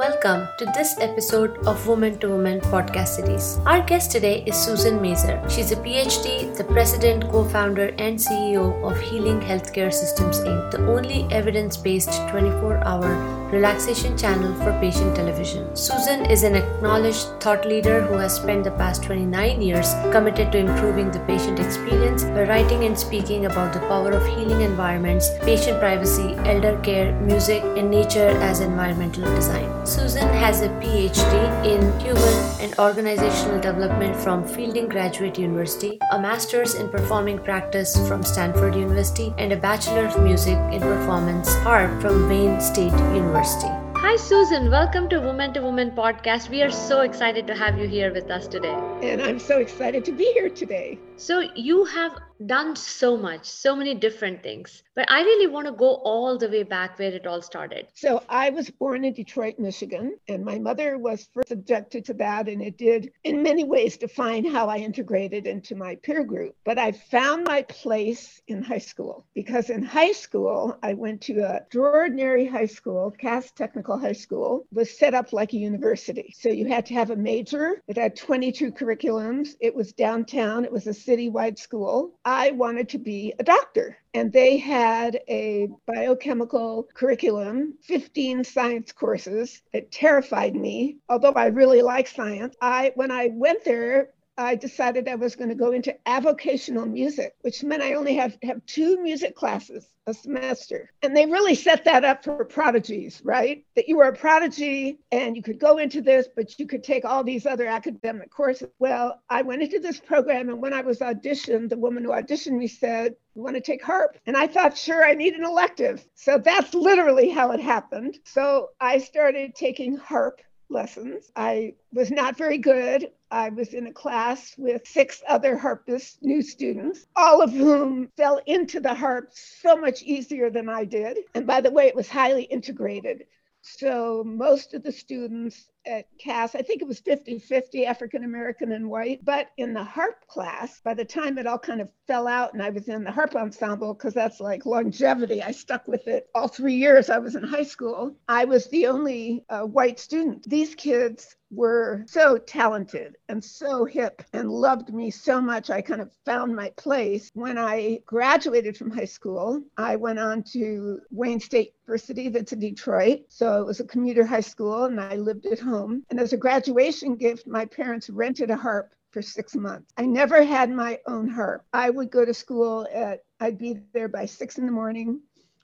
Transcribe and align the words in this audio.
Welcome 0.00 0.19
to 0.20 0.70
this 0.74 0.98
episode 1.00 1.56
of 1.66 1.86
Woman 1.86 2.18
to 2.18 2.28
Woman 2.28 2.60
podcast 2.60 3.16
series. 3.16 3.56
Our 3.64 3.80
guest 3.80 4.10
today 4.10 4.44
is 4.44 4.54
Susan 4.54 5.00
Mazer. 5.00 5.42
She's 5.48 5.72
a 5.72 5.76
PhD, 5.76 6.54
the 6.54 6.64
president, 6.64 7.24
co 7.30 7.48
founder, 7.48 7.86
and 7.96 8.18
CEO 8.18 8.84
of 8.84 9.00
Healing 9.00 9.40
Healthcare 9.40 9.90
Systems 9.90 10.40
Inc., 10.40 10.72
the 10.72 10.86
only 10.86 11.26
evidence 11.30 11.78
based 11.78 12.12
24 12.28 12.84
hour 12.84 13.08
relaxation 13.50 14.16
channel 14.18 14.54
for 14.56 14.78
patient 14.78 15.16
television. 15.16 15.74
Susan 15.74 16.26
is 16.26 16.42
an 16.42 16.54
acknowledged 16.54 17.26
thought 17.40 17.64
leader 17.66 18.02
who 18.02 18.18
has 18.18 18.36
spent 18.36 18.64
the 18.64 18.72
past 18.72 19.02
29 19.02 19.62
years 19.62 19.94
committed 20.12 20.52
to 20.52 20.58
improving 20.58 21.10
the 21.10 21.20
patient 21.20 21.58
experience 21.58 22.24
by 22.24 22.44
writing 22.44 22.84
and 22.84 22.96
speaking 22.96 23.46
about 23.46 23.72
the 23.72 23.80
power 23.88 24.10
of 24.10 24.26
healing 24.26 24.60
environments, 24.60 25.30
patient 25.40 25.80
privacy, 25.80 26.34
elder 26.44 26.78
care, 26.82 27.18
music, 27.22 27.62
and 27.78 27.90
nature 27.90 28.28
as 28.50 28.60
environmental 28.60 29.24
design. 29.34 29.66
Susan 29.86 30.09
has 30.18 30.62
a 30.62 30.68
PhD 30.80 31.64
in 31.64 32.00
human 32.00 32.34
and 32.60 32.76
organizational 32.78 33.60
development 33.60 34.16
from 34.16 34.46
Fielding 34.46 34.88
Graduate 34.88 35.38
University, 35.38 35.98
a 36.12 36.20
master's 36.20 36.74
in 36.74 36.88
performing 36.88 37.38
practice 37.38 37.96
from 38.08 38.22
Stanford 38.22 38.74
University, 38.74 39.32
and 39.38 39.52
a 39.52 39.56
bachelor 39.56 40.06
of 40.06 40.22
music 40.22 40.58
in 40.72 40.80
performance 40.80 41.54
art 41.66 41.90
from 42.02 42.28
Wayne 42.28 42.60
State 42.60 42.92
University. 43.14 43.70
Hi, 43.96 44.16
Susan. 44.16 44.70
Welcome 44.70 45.08
to 45.10 45.20
Woman 45.20 45.52
to 45.54 45.60
Woman 45.60 45.92
podcast. 45.92 46.48
We 46.48 46.62
are 46.62 46.70
so 46.70 47.02
excited 47.02 47.46
to 47.46 47.54
have 47.54 47.78
you 47.78 47.86
here 47.86 48.12
with 48.12 48.30
us 48.30 48.48
today. 48.48 48.74
And 49.02 49.22
I'm 49.22 49.38
so 49.38 49.58
excited 49.58 50.04
to 50.06 50.12
be 50.12 50.32
here 50.32 50.48
today. 50.48 50.98
So, 51.16 51.48
you 51.54 51.84
have 51.84 52.18
done 52.46 52.76
so 52.76 53.16
much, 53.16 53.46
so 53.46 53.74
many 53.76 53.94
different 53.94 54.42
things. 54.42 54.82
But 54.94 55.10
I 55.10 55.22
really 55.22 55.46
want 55.46 55.66
to 55.66 55.72
go 55.72 55.94
all 56.04 56.36
the 56.36 56.48
way 56.48 56.62
back 56.62 56.98
where 56.98 57.12
it 57.12 57.26
all 57.26 57.42
started. 57.42 57.88
So 57.94 58.22
I 58.28 58.50
was 58.50 58.70
born 58.70 59.04
in 59.04 59.12
Detroit, 59.12 59.58
Michigan, 59.58 60.16
and 60.28 60.44
my 60.44 60.58
mother 60.58 60.98
was 60.98 61.28
first 61.32 61.48
subjected 61.48 62.04
to 62.06 62.14
that. 62.14 62.48
And 62.48 62.60
it 62.62 62.76
did, 62.76 63.12
in 63.24 63.42
many 63.42 63.64
ways, 63.64 63.96
define 63.96 64.44
how 64.44 64.68
I 64.68 64.78
integrated 64.78 65.46
into 65.46 65.74
my 65.74 65.96
peer 65.96 66.24
group. 66.24 66.54
But 66.64 66.78
I 66.78 66.92
found 66.92 67.46
my 67.46 67.62
place 67.62 68.40
in 68.48 68.62
high 68.62 68.78
school 68.78 69.26
because 69.34 69.70
in 69.70 69.82
high 69.82 70.12
school, 70.12 70.76
I 70.82 70.94
went 70.94 71.20
to 71.22 71.40
a 71.40 71.60
extraordinary 71.70 72.46
high 72.46 72.66
school, 72.66 73.10
Cass 73.10 73.50
Technical 73.52 73.98
High 73.98 74.12
School, 74.12 74.66
was 74.72 74.98
set 74.98 75.14
up 75.14 75.32
like 75.32 75.52
a 75.52 75.56
university. 75.56 76.34
So 76.38 76.48
you 76.48 76.66
had 76.66 76.86
to 76.86 76.94
have 76.94 77.10
a 77.10 77.16
major. 77.16 77.82
It 77.88 77.96
had 77.96 78.16
22 78.16 78.72
curriculums. 78.72 79.50
It 79.60 79.74
was 79.74 79.92
downtown. 79.92 80.64
It 80.64 80.72
was 80.72 80.86
a 80.86 80.90
citywide 80.90 81.58
school. 81.58 82.18
I 82.32 82.52
wanted 82.52 82.88
to 82.90 82.98
be 82.98 83.34
a 83.40 83.42
doctor 83.42 83.98
and 84.14 84.32
they 84.32 84.56
had 84.56 85.20
a 85.28 85.68
biochemical 85.84 86.86
curriculum, 86.94 87.74
15 87.82 88.44
science 88.44 88.92
courses. 88.92 89.62
It 89.72 89.90
terrified 89.90 90.54
me. 90.54 90.98
Although 91.08 91.32
I 91.32 91.46
really 91.46 91.82
like 91.82 92.06
science, 92.06 92.54
I 92.62 92.92
when 92.94 93.10
I 93.10 93.30
went 93.32 93.64
there, 93.64 94.10
I 94.40 94.54
decided 94.54 95.06
I 95.06 95.16
was 95.16 95.36
going 95.36 95.50
to 95.50 95.54
go 95.54 95.72
into 95.72 95.94
avocational 96.06 96.90
music, 96.90 97.34
which 97.42 97.62
meant 97.62 97.82
I 97.82 97.94
only 97.94 98.14
have 98.14 98.38
have 98.42 98.64
two 98.66 99.02
music 99.02 99.36
classes 99.36 99.86
a 100.06 100.14
semester. 100.14 100.90
And 101.02 101.16
they 101.16 101.26
really 101.26 101.54
set 101.54 101.84
that 101.84 102.04
up 102.04 102.24
for 102.24 102.44
prodigies, 102.44 103.20
right? 103.24 103.64
That 103.76 103.88
you 103.88 103.98
were 103.98 104.08
a 104.08 104.16
prodigy 104.16 104.98
and 105.12 105.36
you 105.36 105.42
could 105.42 105.58
go 105.58 105.78
into 105.78 106.00
this, 106.00 106.26
but 106.34 106.58
you 106.58 106.66
could 106.66 106.82
take 106.82 107.04
all 107.04 107.22
these 107.22 107.46
other 107.46 107.66
academic 107.66 108.30
courses. 108.30 108.68
Well, 108.78 109.22
I 109.28 109.42
went 109.42 109.62
into 109.62 109.78
this 109.78 110.00
program, 110.00 110.48
and 110.48 110.60
when 110.60 110.72
I 110.72 110.80
was 110.80 111.00
auditioned, 111.00 111.68
the 111.68 111.78
woman 111.78 112.04
who 112.04 112.10
auditioned 112.10 112.56
me 112.58 112.66
said, 112.66 113.14
You 113.34 113.42
want 113.42 113.56
to 113.56 113.62
take 113.62 113.82
harp? 113.82 114.16
And 114.26 114.36
I 114.36 114.46
thought, 114.46 114.76
Sure, 114.76 115.04
I 115.04 115.14
need 115.14 115.34
an 115.34 115.44
elective. 115.44 116.04
So 116.14 116.38
that's 116.38 116.74
literally 116.74 117.28
how 117.28 117.52
it 117.52 117.60
happened. 117.60 118.18
So 118.24 118.70
I 118.80 118.98
started 118.98 119.54
taking 119.54 119.96
harp 119.96 120.40
lessons. 120.70 121.30
I 121.36 121.74
was 121.92 122.10
not 122.10 122.36
very 122.36 122.58
good. 122.58 123.10
I 123.30 123.50
was 123.50 123.74
in 123.74 123.86
a 123.86 123.92
class 123.92 124.54
with 124.56 124.86
six 124.86 125.22
other 125.28 125.56
harpists, 125.56 126.18
new 126.22 126.42
students, 126.42 127.06
all 127.16 127.42
of 127.42 127.52
whom 127.52 128.08
fell 128.16 128.40
into 128.46 128.80
the 128.80 128.94
harp 128.94 129.30
so 129.32 129.76
much 129.76 130.02
easier 130.02 130.50
than 130.50 130.68
I 130.68 130.84
did. 130.84 131.18
And 131.34 131.46
by 131.46 131.60
the 131.60 131.70
way, 131.70 131.86
it 131.86 131.96
was 131.96 132.08
highly 132.08 132.44
integrated. 132.44 133.26
So 133.62 134.24
most 134.24 134.74
of 134.74 134.82
the 134.82 134.92
students 134.92 135.68
at 135.86 136.06
Cass, 136.18 136.54
I 136.54 136.62
think 136.62 136.82
it 136.82 136.88
was 136.88 137.00
50 137.00 137.38
50 137.38 137.86
African 137.86 138.24
American 138.24 138.72
and 138.72 138.88
white. 138.88 139.24
But 139.24 139.50
in 139.56 139.72
the 139.72 139.84
harp 139.84 140.26
class, 140.26 140.80
by 140.80 140.94
the 140.94 141.04
time 141.04 141.38
it 141.38 141.46
all 141.46 141.58
kind 141.58 141.80
of 141.80 141.88
fell 142.06 142.26
out 142.26 142.52
and 142.52 142.62
I 142.62 142.70
was 142.70 142.88
in 142.88 143.04
the 143.04 143.12
harp 143.12 143.34
ensemble, 143.34 143.94
because 143.94 144.14
that's 144.14 144.40
like 144.40 144.66
longevity, 144.66 145.42
I 145.42 145.52
stuck 145.52 145.88
with 145.88 146.06
it 146.08 146.28
all 146.34 146.48
three 146.48 146.74
years 146.74 147.10
I 147.10 147.18
was 147.18 147.36
in 147.36 147.42
high 147.42 147.64
school. 147.64 148.16
I 148.28 148.44
was 148.44 148.66
the 148.68 148.86
only 148.86 149.44
uh, 149.48 149.62
white 149.62 149.98
student. 149.98 150.48
These 150.48 150.74
kids 150.74 151.36
were 151.50 152.04
so 152.06 152.38
talented 152.38 153.16
and 153.28 153.42
so 153.42 153.84
hip 153.84 154.22
and 154.32 154.50
loved 154.50 154.94
me 154.94 155.10
so 155.10 155.40
much. 155.40 155.68
I 155.68 155.80
kind 155.80 156.00
of 156.00 156.12
found 156.24 156.54
my 156.54 156.70
place. 156.76 157.30
When 157.34 157.58
I 157.58 158.00
graduated 158.06 158.76
from 158.76 158.90
high 158.90 159.04
school, 159.04 159.62
I 159.76 159.96
went 159.96 160.20
on 160.20 160.44
to 160.52 161.00
Wayne 161.10 161.40
State 161.40 161.74
University, 161.82 162.28
that's 162.28 162.52
in 162.52 162.60
Detroit. 162.60 163.20
So 163.28 163.60
it 163.60 163.66
was 163.66 163.80
a 163.80 163.84
commuter 163.84 164.24
high 164.24 164.40
school, 164.40 164.84
and 164.84 165.00
I 165.00 165.16
lived 165.16 165.46
at 165.46 165.58
home. 165.58 165.69
And 166.10 166.18
as 166.18 166.32
a 166.32 166.36
graduation 166.36 167.16
gift, 167.16 167.46
my 167.46 167.64
parents 167.64 168.10
rented 168.10 168.50
a 168.50 168.56
harp 168.56 168.92
for 169.12 169.22
six 169.22 169.54
months. 169.54 169.92
I 169.96 170.06
never 170.06 170.42
had 170.42 170.70
my 170.70 170.98
own 171.06 171.28
harp. 171.28 171.64
I 171.72 171.90
would 171.90 172.10
go 172.10 172.24
to 172.24 172.34
school 172.34 172.86
at, 172.92 173.20
I'd 173.40 173.58
be 173.58 173.80
there 173.92 174.08
by 174.08 174.26
six 174.26 174.58
in 174.58 174.66
the 174.66 174.72
morning 174.72 175.20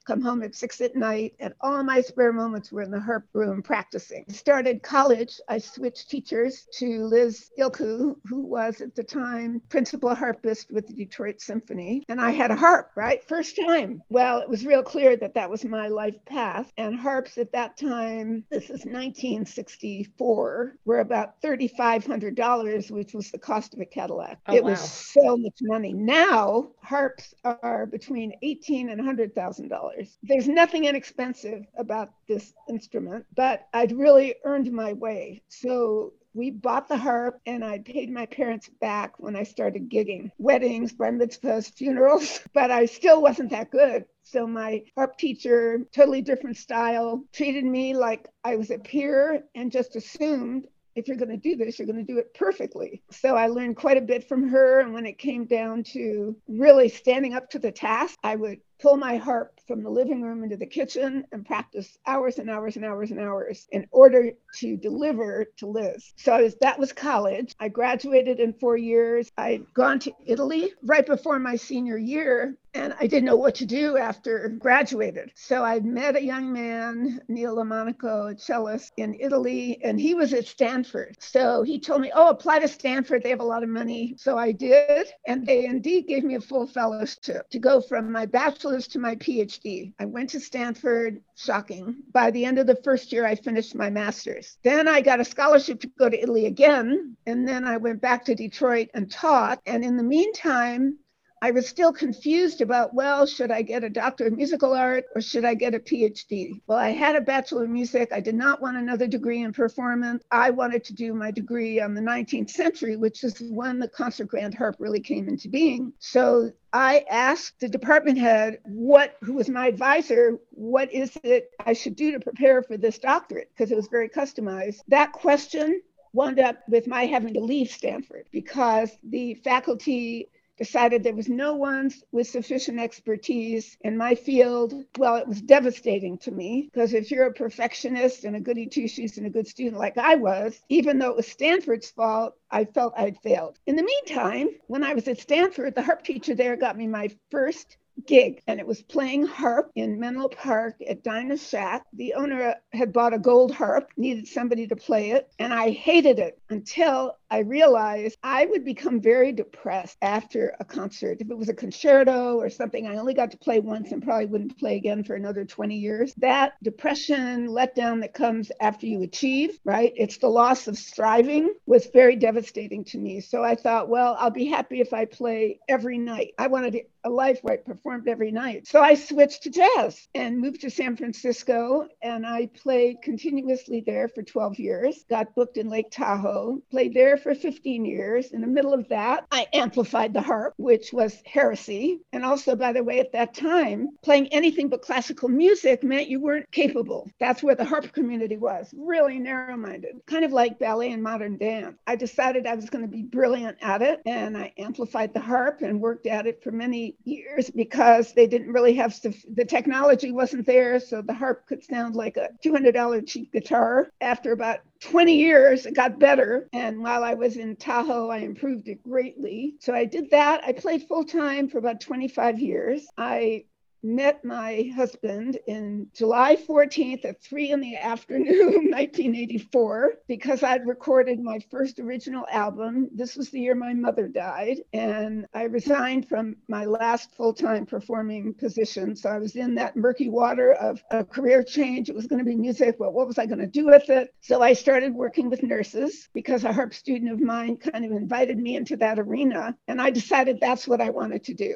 come 0.07 0.21
home 0.21 0.43
at 0.43 0.55
six 0.55 0.81
at 0.81 0.95
night, 0.95 1.35
and 1.41 1.53
all 1.61 1.83
my 1.83 2.01
spare 2.01 2.33
moments 2.33 2.71
were 2.71 2.83
in 2.83 2.91
the 2.91 3.01
harp 3.01 3.27
room 3.33 3.63
practicing. 3.63 4.25
Started 4.29 4.83
college, 4.83 5.41
I 5.49 5.59
switched 5.59 6.09
teachers 6.11 6.67
to 6.79 7.05
Liz 7.05 7.51
Ilku, 7.59 8.17
who 8.27 8.41
was 8.41 8.81
at 8.81 8.95
the 8.95 9.03
time 9.05 9.61
principal 9.69 10.15
harpist 10.15 10.71
with 10.71 10.87
the 10.87 10.95
Detroit 10.95 11.41
Symphony, 11.41 12.05
and 12.09 12.21
I 12.21 12.31
had 12.31 12.51
a 12.51 12.57
harp, 12.57 12.91
right? 12.95 13.23
First 13.25 13.57
time. 13.57 14.03
Well, 14.09 14.39
it 14.39 14.49
was 14.49 14.65
real 14.65 14.83
clear 14.83 15.17
that 15.17 15.35
that 15.35 15.51
was 15.51 15.65
my 15.65 15.89
life 15.89 16.17
path, 16.25 16.73
and 16.77 16.95
harps 16.97 17.39
at 17.39 17.53
that 17.53 17.77
time, 17.77 18.45
this 18.51 18.65
is 18.65 18.85
1964, 18.85 20.77
were 20.85 21.01
about 21.01 21.41
$3,500, 21.43 22.91
which 22.91 23.15
was 23.15 23.31
the 23.31 23.39
cost 23.39 23.75
of 23.75 23.81
a 23.81 23.85
Cadillac. 23.85 24.39
Oh, 24.47 24.55
it 24.55 24.63
wow. 24.63 24.71
was 24.71 24.81
so 24.81 25.37
much 25.37 25.59
money. 25.63 25.93
Now, 25.93 26.71
harps 26.81 27.35
are 27.45 27.87
between 27.87 28.33
18 28.43 28.91
and 28.91 29.01
$100,000. 29.01 29.96
There's 30.23 30.49
nothing 30.49 30.85
inexpensive 30.85 31.65
about 31.77 32.11
this 32.29 32.53
instrument, 32.69 33.27
but 33.35 33.67
I'd 33.73 33.93
really 33.93 34.35
earned 34.45 34.71
my 34.73 34.93
way. 34.93 35.43
So 35.49 36.13
we 36.37 36.51
bought 36.51 36.87
the 36.87 36.99
harp 36.99 37.41
and 37.47 37.65
I 37.65 37.79
paid 37.79 38.13
my 38.13 38.27
parents 38.27 38.69
back 38.81 39.19
when 39.19 39.35
I 39.35 39.43
started 39.43 39.89
gigging 39.89 40.31
weddings, 40.39 40.93
bar 40.93 41.11
mitzvahs, 41.11 41.73
funerals, 41.73 42.41
but 42.53 42.71
I 42.71 42.85
still 42.85 43.23
wasn't 43.23 43.51
that 43.51 43.71
good. 43.71 44.05
So 44.23 44.47
my 44.47 44.83
harp 44.97 45.17
teacher, 45.17 45.87
totally 45.95 46.21
different 46.21 46.59
style, 46.59 47.25
treated 47.33 47.65
me 47.65 47.95
like 47.95 48.29
I 48.45 48.57
was 48.57 48.71
a 48.71 48.79
peer 48.79 49.45
and 49.55 49.73
just 49.73 49.97
assumed 49.97 50.67
if 50.97 51.07
you're 51.07 51.17
going 51.17 51.29
to 51.29 51.37
do 51.37 51.57
this, 51.57 51.79
you're 51.79 51.87
going 51.87 52.05
to 52.05 52.13
do 52.13 52.19
it 52.19 52.35
perfectly. 52.35 53.03
So 53.11 53.37
I 53.37 53.49
learned 53.49 53.77
quite 53.77 53.99
a 53.99 54.03
bit 54.03 54.27
from 54.27 54.49
her. 54.49 54.81
And 54.81 54.95
when 54.95 55.05
it 55.05 55.19
came 55.19 55.45
down 55.45 55.85
to 55.93 56.35
really 56.49 56.89
standing 56.89 57.35
up 57.35 57.51
to 57.51 57.59
the 57.59 57.71
task, 57.71 58.19
I 58.25 58.35
would 58.35 58.61
pull 58.81 58.97
my 58.97 59.17
harp 59.17 59.56
from 59.67 59.83
the 59.83 59.91
living 59.91 60.23
room 60.23 60.45
into 60.45 60.57
the 60.57 60.67
kitchen 60.67 61.25
and 61.33 61.45
practice 61.45 61.99
hours 62.07 62.39
and 62.39 62.51
hours 62.51 62.77
and 62.77 62.85
hours 62.85 63.11
and 63.11 63.21
hours 63.21 63.67
in 63.71 63.87
order 63.91 64.31
to 64.55 64.77
deliver 64.77 65.47
to 65.59 65.67
Liz. 65.67 66.13
So 66.17 66.51
that 66.61 66.79
was 66.79 66.93
college. 66.93 67.55
I 67.61 67.69
graduated 67.69 68.41
in 68.41 68.53
four 68.55 68.77
years. 68.77 69.31
I'd 69.37 69.73
gone 69.75 69.99
to 70.01 70.13
Italy 70.27 70.73
right 70.83 71.07
before 71.07 71.39
my 71.39 71.57
senior 71.57 71.99
year 71.99 72.57
and 72.77 72.95
I 73.01 73.07
didn't 73.07 73.25
know 73.25 73.37
what 73.37 73.55
to 73.57 73.67
do 73.67 73.97
after 73.97 74.49
graduated. 74.49 75.33
So 75.35 75.65
I 75.65 75.81
met 75.81 76.17
a 76.17 76.23
young 76.23 76.53
man, 76.53 77.21
Neil 77.27 77.57
Lamonaco, 77.57 78.35
a 78.35 78.39
cellist 78.39 78.93
in 78.99 79.17
Italy, 79.19 79.81
and 79.83 79.99
he 79.99 80.15
was 80.15 80.35
at 80.35 80.47
Stanford. 80.47 81.17
So 81.19 81.63
he 81.63 81.81
told 81.81 82.03
me, 82.03 82.13
Oh, 82.15 82.29
apply 82.29 82.59
to 82.59 82.69
Stanford. 82.69 83.23
They 83.23 83.31
have 83.31 83.41
a 83.41 83.45
lot 83.45 83.63
of 83.63 83.71
money. 83.71 84.15
So 84.19 84.37
I 84.37 84.53
did. 84.53 85.09
And 85.27 85.47
they 85.47 85.65
indeed 85.65 86.07
gave 86.07 86.23
me 86.23 86.35
a 86.35 86.41
full 86.41 86.67
fellowship 86.67 87.49
to 87.51 87.59
go 87.59 87.81
from 87.81 88.13
my 88.13 88.27
bachelor's 88.27 88.87
to 88.89 88.99
my 88.99 89.15
PhD. 89.17 89.56
I 89.99 90.05
went 90.05 90.31
to 90.31 90.41
Stanford, 90.41 91.23
shocking. 91.37 91.97
By 92.13 92.31
the 92.31 92.45
end 92.45 92.59
of 92.59 92.67
the 92.67 92.77
first 92.77 93.13
year, 93.13 93.25
I 93.25 93.35
finished 93.35 93.75
my 93.75 93.91
master's. 93.91 94.59
Then 94.63 94.89
I 94.89 95.01
got 95.01 95.21
a 95.21 95.25
scholarship 95.25 95.81
to 95.81 95.91
go 95.99 96.09
to 96.09 96.21
Italy 96.21 96.47
again. 96.47 97.17
And 97.27 97.49
then 97.49 97.65
I 97.65 97.77
went 97.77 98.01
back 98.01 98.25
to 98.27 98.35
Detroit 98.35 98.89
and 98.95 99.11
taught. 99.11 99.61
And 99.67 99.85
in 99.85 99.97
the 99.97 100.03
meantime, 100.03 100.99
I 101.47 101.53
was 101.53 101.69
still 101.69 101.93
confused 101.93 102.61
about, 102.61 102.93
well, 102.93 103.25
should 103.25 103.53
I 103.53 103.63
get 103.63 103.85
a 103.85 103.89
doctor 103.89 104.27
of 104.27 104.37
musical 104.37 104.73
art 104.73 105.05
or 105.15 105.21
should 105.21 105.45
I 105.45 105.55
get 105.55 105.77
a 105.77 105.79
PhD? 105.79 106.61
Well, 106.67 106.77
I 106.77 106.89
had 106.89 107.15
a 107.15 107.21
bachelor 107.21 107.63
of 107.63 107.71
music. 107.71 108.09
I 108.13 108.19
did 108.19 108.35
not 108.35 108.61
want 108.61 108.77
another 108.77 109.07
degree 109.07 109.43
in 109.43 109.53
performance. 109.53 110.25
I 110.33 110.51
wanted 110.51 110.83
to 110.87 110.93
do 110.93 111.15
my 111.15 111.31
degree 111.31 111.81
on 111.81 111.95
the 111.95 112.01
19th 112.01 112.51
century, 112.51 112.97
which 112.97 113.23
is 113.23 113.41
when 113.49 113.79
the 113.79 113.87
concert 113.87 114.27
grand 114.27 114.55
harp 114.55 114.75
really 114.81 114.99
came 114.99 115.29
into 115.29 115.49
being. 115.49 115.93
So 116.01 116.51
I 116.73 117.05
asked 117.09 117.61
the 117.61 117.69
department 117.69 118.19
head 118.19 118.59
what 118.65 119.17
who 119.23 119.35
was 119.35 119.49
my 119.49 119.69
advisor, 119.69 120.41
what 120.51 120.93
is 120.93 121.17
it 121.23 121.51
I 121.65 121.75
should 121.75 121.95
do 121.95 122.11
to 122.11 122.19
prepare 122.19 122.65
for 122.65 122.77
this 122.77 122.99
doctorate 122.99 123.53
because 123.55 123.71
it 123.71 123.77
was 123.77 123.87
very 123.87 124.09
customized. 124.09 124.81
That 124.89 125.13
question 125.13 125.81
wound 126.13 126.41
up 126.41 126.57
with 126.69 126.89
my 126.89 127.07
having 127.07 127.35
to 127.35 127.41
leave 127.41 127.71
Stanford 127.71 128.27
because 128.33 128.91
the 129.05 129.35
faculty 129.45 130.29
decided 130.57 131.03
there 131.03 131.15
was 131.15 131.29
no 131.29 131.55
one 131.55 131.91
with 132.13 132.27
sufficient 132.27 132.81
expertise 132.81 133.77
in 133.83 133.97
my 133.97 134.15
field. 134.15 134.75
Well, 134.99 135.17
it 135.17 135.29
was 135.29 135.43
devastating 135.43 136.19
to 136.19 136.31
me 136.31 136.71
because 136.73 136.95
if 136.95 137.11
you're 137.11 137.27
a 137.27 137.33
perfectionist 137.33 138.25
and 138.25 138.37
a 138.37 138.41
goody 138.41 138.67
two 138.67 138.89
shoes 138.89 139.19
and 139.19 139.27
a 139.27 139.31
good 139.31 139.47
student 139.47 139.79
like 139.79 139.99
I 139.99 140.17
was, 140.17 140.59
even 140.69 140.99
though 140.99 141.11
it 141.11 141.17
was 141.17 141.27
Stanford's 141.27 141.91
fault, 141.91 142.35
I 142.51 142.65
felt 142.65 142.95
I'd 142.97 143.19
failed. 143.23 143.59
In 143.67 143.77
the 143.77 143.83
meantime, 143.83 144.49
when 144.67 144.85
I 144.85 144.95
was 144.95 145.09
at 145.09 145.21
Stanford, 145.21 145.75
the 145.75 145.83
harp 145.83 146.05
teacher 146.05 146.35
there 146.35 146.57
got 146.57 146.77
me 146.77 146.87
my 146.87 147.11
first 147.31 147.77
gig 148.07 148.43
and 148.47 148.61
it 148.61 148.67
was 148.67 148.83
playing 148.83 149.27
harp 149.27 149.71
in 149.75 149.99
Menlo 149.99 150.29
Park 150.29 150.77
at 150.89 151.03
Dinah's 151.03 151.47
Shack. 151.47 151.85
The 151.93 152.15
owner 152.15 152.55
had 152.73 152.93
bought 152.93 153.15
a 153.15 153.19
gold 153.19 153.53
harp, 153.53 153.91
needed 153.97 154.27
somebody 154.29 154.67
to 154.69 154.77
play 154.77 155.11
it, 155.11 155.29
and 155.39 155.53
I 155.53 155.71
hated 155.71 156.19
it 156.19 156.39
until 156.51 157.17
I 157.31 157.41
realized 157.41 158.17
I 158.23 158.47
would 158.47 158.65
become 158.65 159.01
very 159.01 159.33
depressed 159.33 159.97
after 160.01 160.55
a 160.61 160.65
concert. 160.65 161.21
If 161.21 161.31
it 161.31 161.37
was 161.37 161.49
a 161.49 161.55
concerto 161.55 162.37
or 162.37 162.51
something 162.51 162.87
I 162.87 162.97
only 162.97 163.15
got 163.15 163.33
to 163.33 163.39
play 163.39 163.59
once 163.59 163.91
and 163.93 164.03
probably 164.03 164.27
wouldn't 164.27 164.59
play 164.59 164.77
again 164.77 165.03
for 165.03 165.15
another 165.15 165.45
20 165.45 165.77
years, 165.77 166.15
that 166.19 166.55
depression, 166.63 167.49
letdown 167.49 168.01
that 168.03 168.15
comes 168.15 168.53
after 168.61 168.87
you 168.87 169.03
achieve, 169.03 169.59
right? 169.65 169.93
It's 169.97 170.19
the 170.19 170.29
loss 170.29 170.69
of 170.69 170.79
striving 170.79 171.53
was 171.67 171.89
very 171.93 172.17
devastating 172.17 172.85
to 172.85 172.99
me. 172.99 173.21
So 173.21 173.43
I 173.43 173.55
thought, 173.55 173.89
well, 173.89 174.17
I'll 174.19 174.31
be 174.31 174.47
happy 174.47 174.81
if 174.81 174.93
I 174.93 175.05
play 175.05 175.61
every 175.69 175.99
night. 175.99 176.35
I 176.39 176.47
wanted 176.47 176.77
a 177.07 177.09
life 177.09 177.39
where 177.43 177.55
I 177.55 177.59
performed 177.59 178.09
every 178.09 178.33
night. 178.33 178.67
So 178.67 178.83
I 178.83 178.95
switched 178.95 179.45
to 179.45 179.51
jazz 179.51 180.09
and 180.15 180.41
moved 180.41 180.61
to 180.63 180.71
San 180.71 180.97
Francisco 180.97 181.87
and 182.03 182.27
I 182.27 182.47
played 182.47 183.01
continuously 183.01 183.83
there 183.87 184.09
for 184.09 184.25
12 184.25 184.59
years, 184.59 185.05
got 185.09 185.35
booked 185.37 185.57
in 185.57 185.69
Lake 185.69 185.91
Tahoe, 185.91 186.61
played 186.71 186.95
there 186.95 187.17
for 187.17 187.35
15 187.35 187.85
years. 187.85 188.33
In 188.33 188.41
the 188.41 188.47
middle 188.49 188.75
of 188.75 188.89
that, 188.89 189.25
I 189.31 189.47
amplified 189.55 190.15
the 190.15 190.21
harp, 190.21 190.55
which 190.57 190.93
was 190.93 191.23
heresy. 191.25 192.01
And 192.13 192.25
also, 192.25 192.57
by 192.57 192.73
the 192.73 192.83
way, 192.83 192.99
at 192.99 193.13
that 193.13 193.35
time, 193.35 193.91
playing 194.03 194.27
anything 194.29 194.69
but 194.69 194.83
classical 194.83 195.29
music 195.29 195.85
meant 195.85 196.09
you 196.09 196.21
weren't 196.21 196.51
capable. 196.51 197.09
That's 197.21 197.43
where 197.43 197.55
the 197.55 197.65
harp 197.65 197.93
community 197.93 198.37
was, 198.37 198.75
really 198.77 199.21
narrow 199.21 199.57
minded, 199.57 200.01
kind 200.07 200.25
of 200.25 200.33
like 200.33 200.59
ballet 200.59 200.91
and 200.91 201.05
modern 201.05 201.39
dance. 201.39 201.79
I 201.87 201.95
decided 201.95 202.49
I 202.49 202.57
was 202.57 202.69
going 202.69 202.83
to 202.83 202.91
be 202.91 203.03
brilliant 203.03 203.59
at 203.63 203.81
it, 203.81 204.01
and 204.07 204.37
I 204.37 204.53
amplified 204.59 205.15
the 205.15 205.21
harp 205.21 205.63
and 205.63 205.81
worked 205.81 206.07
at 206.09 206.27
it 206.27 206.43
for 206.43 206.51
many 206.51 206.96
years 207.05 207.51
because 207.51 208.13
they 208.13 208.27
didn't 208.27 208.53
really 208.53 208.75
have 208.75 208.95
the 209.03 209.45
technology 209.45 210.13
wasn't 210.13 210.47
there, 210.47 210.81
so 210.81 211.03
the 211.03 211.15
harp 211.15 211.47
could 211.47 211.65
sound 211.65 211.95
like 211.95 212.17
a 212.17 212.31
$200 212.45 213.07
cheap 213.07 213.33
guitar. 213.33 213.91
After 214.01 214.33
about 214.33 214.61
20 214.81 215.17
years, 215.17 215.67
it 215.67 215.75
got 215.75 215.99
better. 215.99 216.49
And 216.53 216.83
while 216.83 217.05
I 217.05 217.15
was 217.15 217.37
in 217.37 217.57
Tahoe, 217.57 218.09
I 218.09 218.19
improved 218.19 218.69
it 218.69 218.83
greatly. 218.83 219.55
So 219.61 219.75
I 219.75 219.85
did 219.85 220.11
that. 220.11 220.43
I 220.45 220.53
played 220.53 220.85
full 220.85 221.05
time 221.05 221.49
for 221.49 221.59
about 221.59 221.81
25 221.81 222.39
years. 222.39 222.87
I 222.97 223.45
met 223.87 224.25
my 224.25 224.71
husband 224.75 225.39
in 225.47 225.87
July 225.95 226.37
14th 226.37 227.05
at 227.05 227.23
3 227.23 227.53
in 227.53 227.61
the 227.61 227.77
afternoon, 227.77 228.27
1984, 228.71 229.95
because 230.09 230.43
I'd 230.43 230.67
recorded 230.67 231.21
my 231.21 231.39
first 231.51 231.79
original 231.79 232.27
album. 232.31 232.89
This 232.93 233.17
was 233.17 233.31
the 233.31 233.41
year 233.41 233.55
my 233.55 233.75
mother 233.75 234.09
died, 234.09 234.59
and 234.73 235.27
I 235.33 235.45
resigned 235.45 236.09
from 236.09 236.37
my 236.49 236.65
last 236.65 237.15
full 237.15 237.33
time 237.33 237.65
performing 237.65 238.35
position. 238.35 238.97
So 238.97 239.09
I 239.09 239.19
was 239.19 239.37
in 239.37 239.55
that 239.55 239.77
murky 239.77 240.09
water 240.09 240.53
of 240.53 240.83
a 240.91 241.05
career 241.05 241.45
change. 241.45 241.89
It 241.89 241.95
was 241.95 242.09
going 242.09 242.19
to 242.19 242.25
be 242.25 242.37
music, 242.37 242.77
but 242.79 242.93
what 242.93 243.07
was 243.07 243.19
I 243.19 243.27
going 243.27 243.39
to 243.39 243.47
do 243.47 243.67
with 243.67 243.89
it? 243.89 244.13
So 244.21 244.43
I 244.43 244.55
started 244.55 244.95
working 244.95 245.31
with 245.31 245.45
nurses 245.45 246.09
because 246.13 246.43
a 246.45 246.53
harp 246.53 246.75
student 246.75 247.13
of 247.13 247.21
mine 247.21 247.57
kind 247.57 247.85
of 247.85 247.93
invited 247.93 248.39
me 248.39 248.57
into 248.57 248.77
that 248.79 248.99
arena, 248.99 249.57
and 249.69 249.81
I 249.81 249.91
decided 249.91 250.41
that's 250.41 250.67
what 250.67 250.81
I 250.81 250.91
wanted 250.91 251.23
to 251.25 251.35
do. 251.35 251.55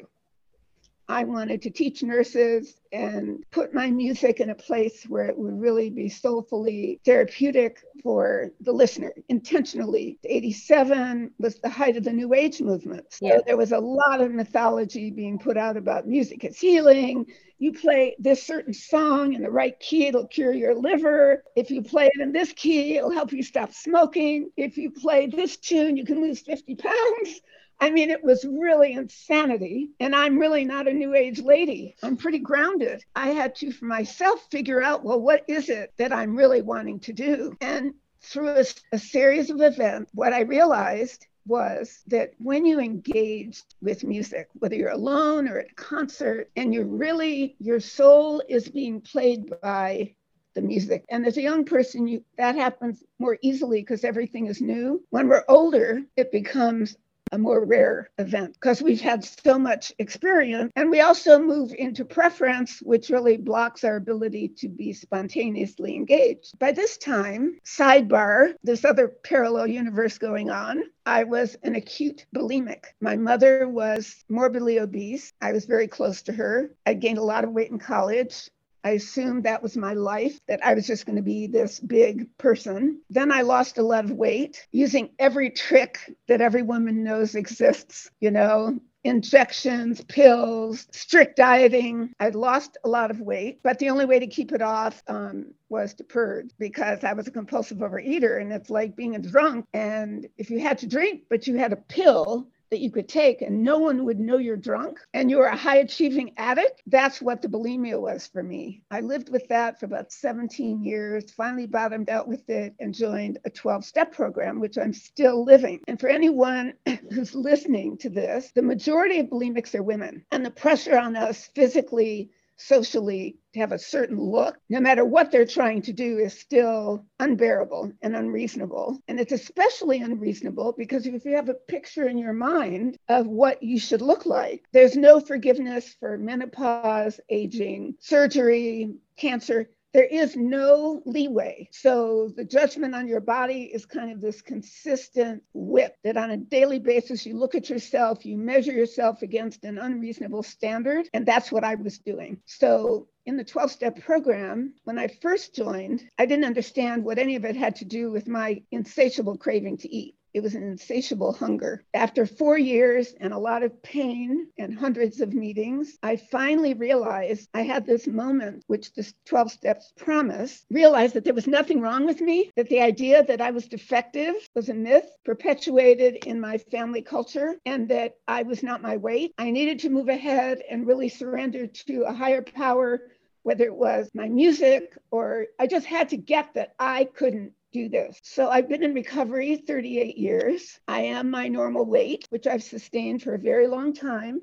I 1.10 1.24
wanted 1.24 1.60
to 1.62 1.70
teach 1.70 2.04
nurses 2.04 2.76
and 2.92 3.44
put 3.50 3.74
my 3.74 3.90
music 3.90 4.38
in 4.38 4.50
a 4.50 4.54
place 4.54 5.04
where 5.08 5.24
it 5.24 5.36
would 5.36 5.60
really 5.60 5.90
be 5.90 6.08
soulfully 6.08 7.00
therapeutic 7.04 7.82
for 8.00 8.52
the 8.60 8.70
listener 8.70 9.12
intentionally. 9.28 10.20
87 10.22 11.32
was 11.40 11.56
the 11.56 11.68
height 11.68 11.96
of 11.96 12.04
the 12.04 12.12
New 12.12 12.32
Age 12.32 12.60
movement. 12.60 13.06
So 13.10 13.26
yeah. 13.26 13.38
there 13.44 13.56
was 13.56 13.72
a 13.72 13.78
lot 13.78 14.20
of 14.20 14.30
mythology 14.30 15.10
being 15.10 15.36
put 15.36 15.56
out 15.56 15.76
about 15.76 16.06
music 16.06 16.44
as 16.44 16.58
healing. 16.58 17.26
You 17.58 17.72
play 17.72 18.14
this 18.20 18.44
certain 18.44 18.72
song 18.72 19.34
in 19.34 19.42
the 19.42 19.50
right 19.50 19.78
key, 19.80 20.06
it'll 20.06 20.28
cure 20.28 20.52
your 20.52 20.76
liver. 20.76 21.42
If 21.56 21.72
you 21.72 21.82
play 21.82 22.06
it 22.06 22.20
in 22.20 22.30
this 22.30 22.52
key, 22.52 22.98
it'll 22.98 23.10
help 23.10 23.32
you 23.32 23.42
stop 23.42 23.72
smoking. 23.72 24.50
If 24.56 24.78
you 24.78 24.92
play 24.92 25.26
this 25.26 25.56
tune, 25.56 25.96
you 25.96 26.04
can 26.04 26.22
lose 26.22 26.40
50 26.40 26.76
pounds. 26.76 27.40
I 27.80 27.90
mean, 27.90 28.10
it 28.10 28.22
was 28.22 28.44
really 28.44 28.92
insanity. 28.92 29.90
And 30.00 30.14
I'm 30.14 30.38
really 30.38 30.64
not 30.64 30.88
a 30.88 30.92
new 30.92 31.14
age 31.14 31.40
lady. 31.40 31.96
I'm 32.02 32.16
pretty 32.16 32.38
grounded. 32.38 33.02
I 33.16 33.28
had 33.30 33.54
to, 33.56 33.72
for 33.72 33.86
myself, 33.86 34.46
figure 34.50 34.82
out, 34.82 35.02
well, 35.02 35.20
what 35.20 35.44
is 35.48 35.68
it 35.70 35.92
that 35.96 36.12
I'm 36.12 36.36
really 36.36 36.62
wanting 36.62 37.00
to 37.00 37.12
do? 37.12 37.56
And 37.60 37.94
through 38.22 38.50
a, 38.50 38.64
a 38.92 38.98
series 38.98 39.50
of 39.50 39.60
events, 39.62 40.10
what 40.14 40.32
I 40.32 40.40
realized 40.42 41.26
was 41.46 42.02
that 42.06 42.32
when 42.38 42.66
you 42.66 42.78
engage 42.78 43.62
with 43.80 44.04
music, 44.04 44.48
whether 44.58 44.76
you're 44.76 44.90
alone 44.90 45.48
or 45.48 45.58
at 45.58 45.70
a 45.70 45.74
concert, 45.74 46.50
and 46.54 46.74
you're 46.74 46.84
really, 46.84 47.56
your 47.58 47.80
soul 47.80 48.42
is 48.48 48.68
being 48.68 49.00
played 49.00 49.50
by 49.62 50.14
the 50.54 50.60
music. 50.60 51.04
And 51.08 51.26
as 51.26 51.36
a 51.36 51.42
young 51.42 51.64
person, 51.64 52.06
you 52.06 52.24
that 52.36 52.56
happens 52.56 53.02
more 53.18 53.38
easily 53.40 53.80
because 53.80 54.04
everything 54.04 54.46
is 54.46 54.60
new. 54.60 55.02
When 55.10 55.28
we're 55.28 55.44
older, 55.48 56.02
it 56.16 56.30
becomes 56.32 56.96
a 57.32 57.38
more 57.38 57.64
rare 57.64 58.10
event 58.18 58.54
because 58.54 58.82
we've 58.82 59.00
had 59.00 59.24
so 59.24 59.58
much 59.58 59.92
experience. 59.98 60.72
And 60.76 60.90
we 60.90 61.00
also 61.00 61.38
move 61.38 61.72
into 61.76 62.04
preference, 62.04 62.80
which 62.80 63.10
really 63.10 63.36
blocks 63.36 63.84
our 63.84 63.96
ability 63.96 64.48
to 64.58 64.68
be 64.68 64.92
spontaneously 64.92 65.94
engaged. 65.94 66.58
By 66.58 66.72
this 66.72 66.96
time, 66.96 67.58
sidebar, 67.64 68.54
this 68.62 68.84
other 68.84 69.08
parallel 69.08 69.66
universe 69.66 70.18
going 70.18 70.50
on, 70.50 70.82
I 71.06 71.24
was 71.24 71.56
an 71.62 71.74
acute 71.74 72.26
bulimic. 72.34 72.84
My 73.00 73.16
mother 73.16 73.68
was 73.68 74.24
morbidly 74.28 74.78
obese. 74.78 75.32
I 75.40 75.52
was 75.52 75.64
very 75.64 75.88
close 75.88 76.22
to 76.22 76.32
her. 76.32 76.70
I 76.86 76.94
gained 76.94 77.18
a 77.18 77.22
lot 77.22 77.44
of 77.44 77.52
weight 77.52 77.70
in 77.70 77.78
college. 77.78 78.50
I 78.84 78.90
assumed 78.90 79.44
that 79.44 79.62
was 79.62 79.76
my 79.76 79.94
life, 79.94 80.38
that 80.48 80.64
I 80.64 80.74
was 80.74 80.86
just 80.86 81.06
going 81.06 81.16
to 81.16 81.22
be 81.22 81.46
this 81.46 81.80
big 81.80 82.28
person. 82.38 83.00
Then 83.10 83.30
I 83.32 83.42
lost 83.42 83.78
a 83.78 83.82
lot 83.82 84.04
of 84.04 84.12
weight 84.12 84.66
using 84.72 85.10
every 85.18 85.50
trick 85.50 85.98
that 86.28 86.40
every 86.40 86.62
woman 86.62 87.04
knows 87.04 87.34
exists, 87.34 88.10
you 88.20 88.30
know, 88.30 88.78
injections, 89.04 90.02
pills, 90.04 90.86
strict 90.92 91.36
dieting. 91.36 92.12
I'd 92.20 92.34
lost 92.34 92.76
a 92.84 92.88
lot 92.88 93.10
of 93.10 93.20
weight, 93.20 93.60
but 93.62 93.78
the 93.78 93.90
only 93.90 94.04
way 94.04 94.18
to 94.18 94.26
keep 94.26 94.52
it 94.52 94.62
off 94.62 95.02
um, 95.06 95.54
was 95.68 95.94
to 95.94 96.04
purge 96.04 96.50
because 96.58 97.02
I 97.04 97.12
was 97.14 97.26
a 97.26 97.30
compulsive 97.30 97.78
overeater. 97.78 98.40
And 98.40 98.52
it's 98.52 98.70
like 98.70 98.96
being 98.96 99.16
a 99.16 99.20
drunk. 99.20 99.66
And 99.72 100.28
if 100.36 100.50
you 100.50 100.60
had 100.60 100.78
to 100.78 100.86
drink, 100.86 101.22
but 101.30 101.46
you 101.46 101.56
had 101.56 101.72
a 101.72 101.76
pill, 101.76 102.48
that 102.70 102.80
you 102.80 102.90
could 102.90 103.08
take 103.08 103.42
and 103.42 103.62
no 103.62 103.78
one 103.78 104.04
would 104.04 104.20
know 104.20 104.38
you're 104.38 104.56
drunk 104.56 104.98
and 105.12 105.30
you're 105.30 105.46
a 105.46 105.56
high 105.56 105.78
achieving 105.78 106.32
addict. 106.36 106.82
That's 106.86 107.20
what 107.20 107.42
the 107.42 107.48
bulimia 107.48 108.00
was 108.00 108.26
for 108.26 108.42
me. 108.42 108.82
I 108.90 109.00
lived 109.00 109.28
with 109.28 109.46
that 109.48 109.78
for 109.80 109.86
about 109.86 110.12
17 110.12 110.84
years, 110.84 111.30
finally 111.32 111.66
bottomed 111.66 112.10
out 112.10 112.28
with 112.28 112.48
it 112.48 112.74
and 112.78 112.94
joined 112.94 113.38
a 113.44 113.50
12 113.50 113.84
step 113.84 114.12
program, 114.12 114.60
which 114.60 114.78
I'm 114.78 114.92
still 114.92 115.44
living. 115.44 115.80
And 115.88 115.98
for 115.98 116.08
anyone 116.08 116.74
who's 117.12 117.34
listening 117.34 117.98
to 117.98 118.08
this, 118.08 118.52
the 118.54 118.62
majority 118.62 119.18
of 119.18 119.26
bulimics 119.26 119.74
are 119.74 119.82
women 119.82 120.24
and 120.30 120.44
the 120.44 120.50
pressure 120.50 120.98
on 120.98 121.16
us 121.16 121.50
physically 121.54 122.30
socially 122.60 123.36
to 123.52 123.60
have 123.60 123.72
a 123.72 123.78
certain 123.78 124.18
look, 124.18 124.56
no 124.68 124.80
matter 124.80 125.04
what 125.04 125.30
they're 125.30 125.46
trying 125.46 125.82
to 125.82 125.92
do, 125.92 126.18
is 126.18 126.38
still 126.38 127.04
unbearable 127.18 127.92
and 128.02 128.14
unreasonable. 128.14 128.98
And 129.08 129.18
it's 129.18 129.32
especially 129.32 130.00
unreasonable 130.00 130.74
because 130.76 131.06
if 131.06 131.24
you 131.24 131.36
have 131.36 131.48
a 131.48 131.54
picture 131.54 132.08
in 132.08 132.18
your 132.18 132.32
mind 132.32 132.96
of 133.08 133.26
what 133.26 133.62
you 133.62 133.78
should 133.78 134.02
look 134.02 134.26
like, 134.26 134.64
there's 134.72 134.96
no 134.96 135.20
forgiveness 135.20 135.96
for 135.98 136.18
menopause, 136.18 137.18
aging, 137.28 137.94
surgery, 138.00 138.94
cancer. 139.16 139.70
There 139.92 140.04
is 140.04 140.36
no 140.36 141.02
leeway. 141.04 141.68
So 141.72 142.32
the 142.36 142.44
judgment 142.44 142.94
on 142.94 143.08
your 143.08 143.20
body 143.20 143.64
is 143.64 143.86
kind 143.86 144.12
of 144.12 144.20
this 144.20 144.40
consistent 144.40 145.42
whip 145.52 145.96
that 146.04 146.16
on 146.16 146.30
a 146.30 146.36
daily 146.36 146.78
basis 146.78 147.26
you 147.26 147.36
look 147.36 147.54
at 147.54 147.68
yourself, 147.68 148.24
you 148.24 148.36
measure 148.36 148.72
yourself 148.72 149.22
against 149.22 149.64
an 149.64 149.78
unreasonable 149.78 150.42
standard. 150.42 151.08
And 151.12 151.26
that's 151.26 151.50
what 151.50 151.64
I 151.64 151.74
was 151.74 151.98
doing. 151.98 152.38
So 152.46 153.08
in 153.26 153.36
the 153.36 153.44
12 153.44 153.70
step 153.70 154.00
program, 154.00 154.74
when 154.84 154.98
I 154.98 155.08
first 155.08 155.54
joined, 155.54 156.08
I 156.18 156.26
didn't 156.26 156.44
understand 156.44 157.04
what 157.04 157.18
any 157.18 157.36
of 157.36 157.44
it 157.44 157.56
had 157.56 157.76
to 157.76 157.84
do 157.84 158.10
with 158.10 158.28
my 158.28 158.62
insatiable 158.70 159.36
craving 159.36 159.78
to 159.78 159.94
eat. 159.94 160.14
It 160.32 160.42
was 160.42 160.54
an 160.54 160.62
insatiable 160.62 161.32
hunger. 161.32 161.84
After 161.92 162.24
four 162.24 162.56
years 162.56 163.12
and 163.20 163.32
a 163.32 163.38
lot 163.38 163.64
of 163.64 163.82
pain 163.82 164.46
and 164.56 164.78
hundreds 164.78 165.20
of 165.20 165.34
meetings, 165.34 165.98
I 166.04 166.16
finally 166.16 166.74
realized 166.74 167.48
I 167.52 167.62
had 167.62 167.84
this 167.84 168.06
moment, 168.06 168.62
which 168.68 168.92
the 168.92 169.12
12 169.24 169.50
steps 169.50 169.92
promise, 169.96 170.64
realized 170.70 171.14
that 171.14 171.24
there 171.24 171.34
was 171.34 171.48
nothing 171.48 171.80
wrong 171.80 172.06
with 172.06 172.20
me, 172.20 172.52
that 172.54 172.68
the 172.68 172.80
idea 172.80 173.24
that 173.24 173.40
I 173.40 173.50
was 173.50 173.66
defective 173.66 174.34
was 174.54 174.68
a 174.68 174.74
myth 174.74 175.10
perpetuated 175.24 176.24
in 176.26 176.40
my 176.40 176.58
family 176.58 177.02
culture, 177.02 177.58
and 177.66 177.88
that 177.88 178.14
I 178.28 178.44
was 178.44 178.62
not 178.62 178.82
my 178.82 178.98
weight. 178.98 179.34
I 179.36 179.50
needed 179.50 179.80
to 179.80 179.90
move 179.90 180.08
ahead 180.08 180.62
and 180.70 180.86
really 180.86 181.08
surrender 181.08 181.66
to 181.66 182.02
a 182.02 182.12
higher 182.12 182.42
power 182.42 183.10
whether 183.42 183.64
it 183.64 183.74
was 183.74 184.10
my 184.14 184.28
music 184.28 184.96
or 185.10 185.46
I 185.58 185.66
just 185.66 185.86
had 185.86 186.10
to 186.10 186.16
get 186.16 186.54
that 186.54 186.74
I 186.78 187.04
couldn't 187.04 187.54
do 187.72 187.88
this. 187.88 188.18
So 188.22 188.48
I've 188.48 188.68
been 188.68 188.82
in 188.82 188.94
recovery 188.94 189.56
38 189.56 190.16
years. 190.16 190.78
I 190.88 191.02
am 191.02 191.30
my 191.30 191.48
normal 191.48 191.84
weight, 191.84 192.26
which 192.30 192.46
I've 192.46 192.62
sustained 192.62 193.22
for 193.22 193.34
a 193.34 193.38
very 193.38 193.66
long 193.66 193.92
time. 193.92 194.42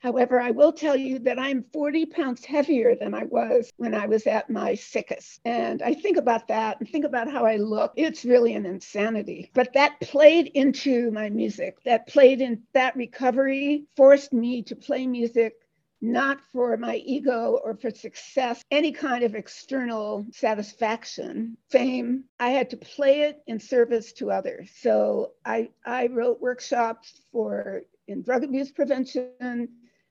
However, 0.00 0.40
I 0.40 0.52
will 0.52 0.72
tell 0.72 0.94
you 0.94 1.18
that 1.20 1.40
I'm 1.40 1.64
40 1.72 2.06
pounds 2.06 2.44
heavier 2.44 2.94
than 2.94 3.14
I 3.14 3.24
was 3.24 3.72
when 3.78 3.94
I 3.94 4.06
was 4.06 4.28
at 4.28 4.48
my 4.48 4.74
sickest. 4.76 5.40
And 5.44 5.82
I 5.82 5.94
think 5.94 6.16
about 6.16 6.46
that 6.48 6.78
and 6.78 6.88
think 6.88 7.04
about 7.04 7.30
how 7.30 7.44
I 7.44 7.56
look. 7.56 7.94
It's 7.96 8.24
really 8.24 8.54
an 8.54 8.64
insanity. 8.64 9.50
But 9.54 9.72
that 9.72 10.00
played 10.00 10.52
into 10.54 11.10
my 11.10 11.30
music. 11.30 11.82
That 11.84 12.06
played 12.06 12.40
in 12.40 12.62
that 12.74 12.94
recovery, 12.94 13.86
forced 13.96 14.32
me 14.32 14.62
to 14.62 14.76
play 14.76 15.04
music 15.06 15.54
not 16.00 16.40
for 16.52 16.76
my 16.76 16.96
ego 16.96 17.60
or 17.64 17.74
for 17.74 17.90
success, 17.90 18.62
any 18.70 18.92
kind 18.92 19.24
of 19.24 19.34
external 19.34 20.26
satisfaction, 20.32 21.56
fame. 21.70 22.24
I 22.38 22.50
had 22.50 22.70
to 22.70 22.76
play 22.76 23.22
it 23.22 23.42
in 23.46 23.58
service 23.58 24.12
to 24.14 24.30
others. 24.30 24.70
So 24.80 25.32
I, 25.44 25.70
I 25.84 26.06
wrote 26.06 26.40
workshops 26.40 27.20
for 27.32 27.82
in 28.06 28.22
drug 28.22 28.44
abuse 28.44 28.70
prevention 28.70 29.68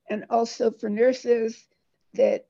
and 0.09 0.25
also 0.29 0.71
for 0.71 0.89
nurses 0.89 1.65
that 2.13 2.45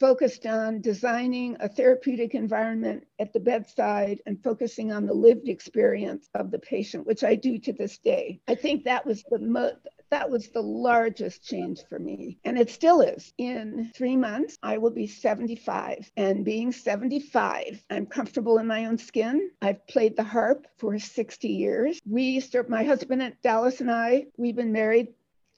focused 0.00 0.44
on 0.44 0.80
designing 0.80 1.56
a 1.60 1.68
therapeutic 1.68 2.34
environment 2.34 3.06
at 3.18 3.32
the 3.32 3.40
bedside 3.40 4.20
and 4.26 4.42
focusing 4.42 4.92
on 4.92 5.06
the 5.06 5.14
lived 5.14 5.48
experience 5.48 6.28
of 6.34 6.50
the 6.50 6.58
patient, 6.58 7.06
which 7.06 7.22
I 7.22 7.36
do 7.36 7.58
to 7.58 7.72
this 7.72 7.98
day. 7.98 8.40
I 8.48 8.54
think 8.54 8.84
that 8.84 9.06
was 9.06 9.24
the 9.30 9.38
mo- 9.38 9.76
that 10.10 10.30
was 10.30 10.48
the 10.48 10.62
largest 10.62 11.42
change 11.44 11.80
for 11.88 11.98
me. 11.98 12.38
And 12.44 12.58
it 12.58 12.70
still 12.70 13.00
is. 13.00 13.32
In 13.38 13.90
three 13.94 14.16
months, 14.16 14.58
I 14.62 14.78
will 14.78 14.90
be 14.90 15.06
75. 15.06 16.10
And 16.16 16.44
being 16.44 16.72
75, 16.72 17.84
I'm 17.90 18.06
comfortable 18.06 18.58
in 18.58 18.66
my 18.66 18.86
own 18.86 18.98
skin. 18.98 19.50
I've 19.60 19.86
played 19.86 20.16
the 20.16 20.24
harp 20.24 20.66
for 20.78 20.98
60 20.98 21.48
years. 21.48 22.00
We 22.06 22.40
my 22.68 22.84
husband 22.84 23.22
at 23.22 23.42
Dallas 23.42 23.80
and 23.80 23.90
I, 23.90 24.26
we've 24.36 24.56
been 24.56 24.72
married 24.72 25.08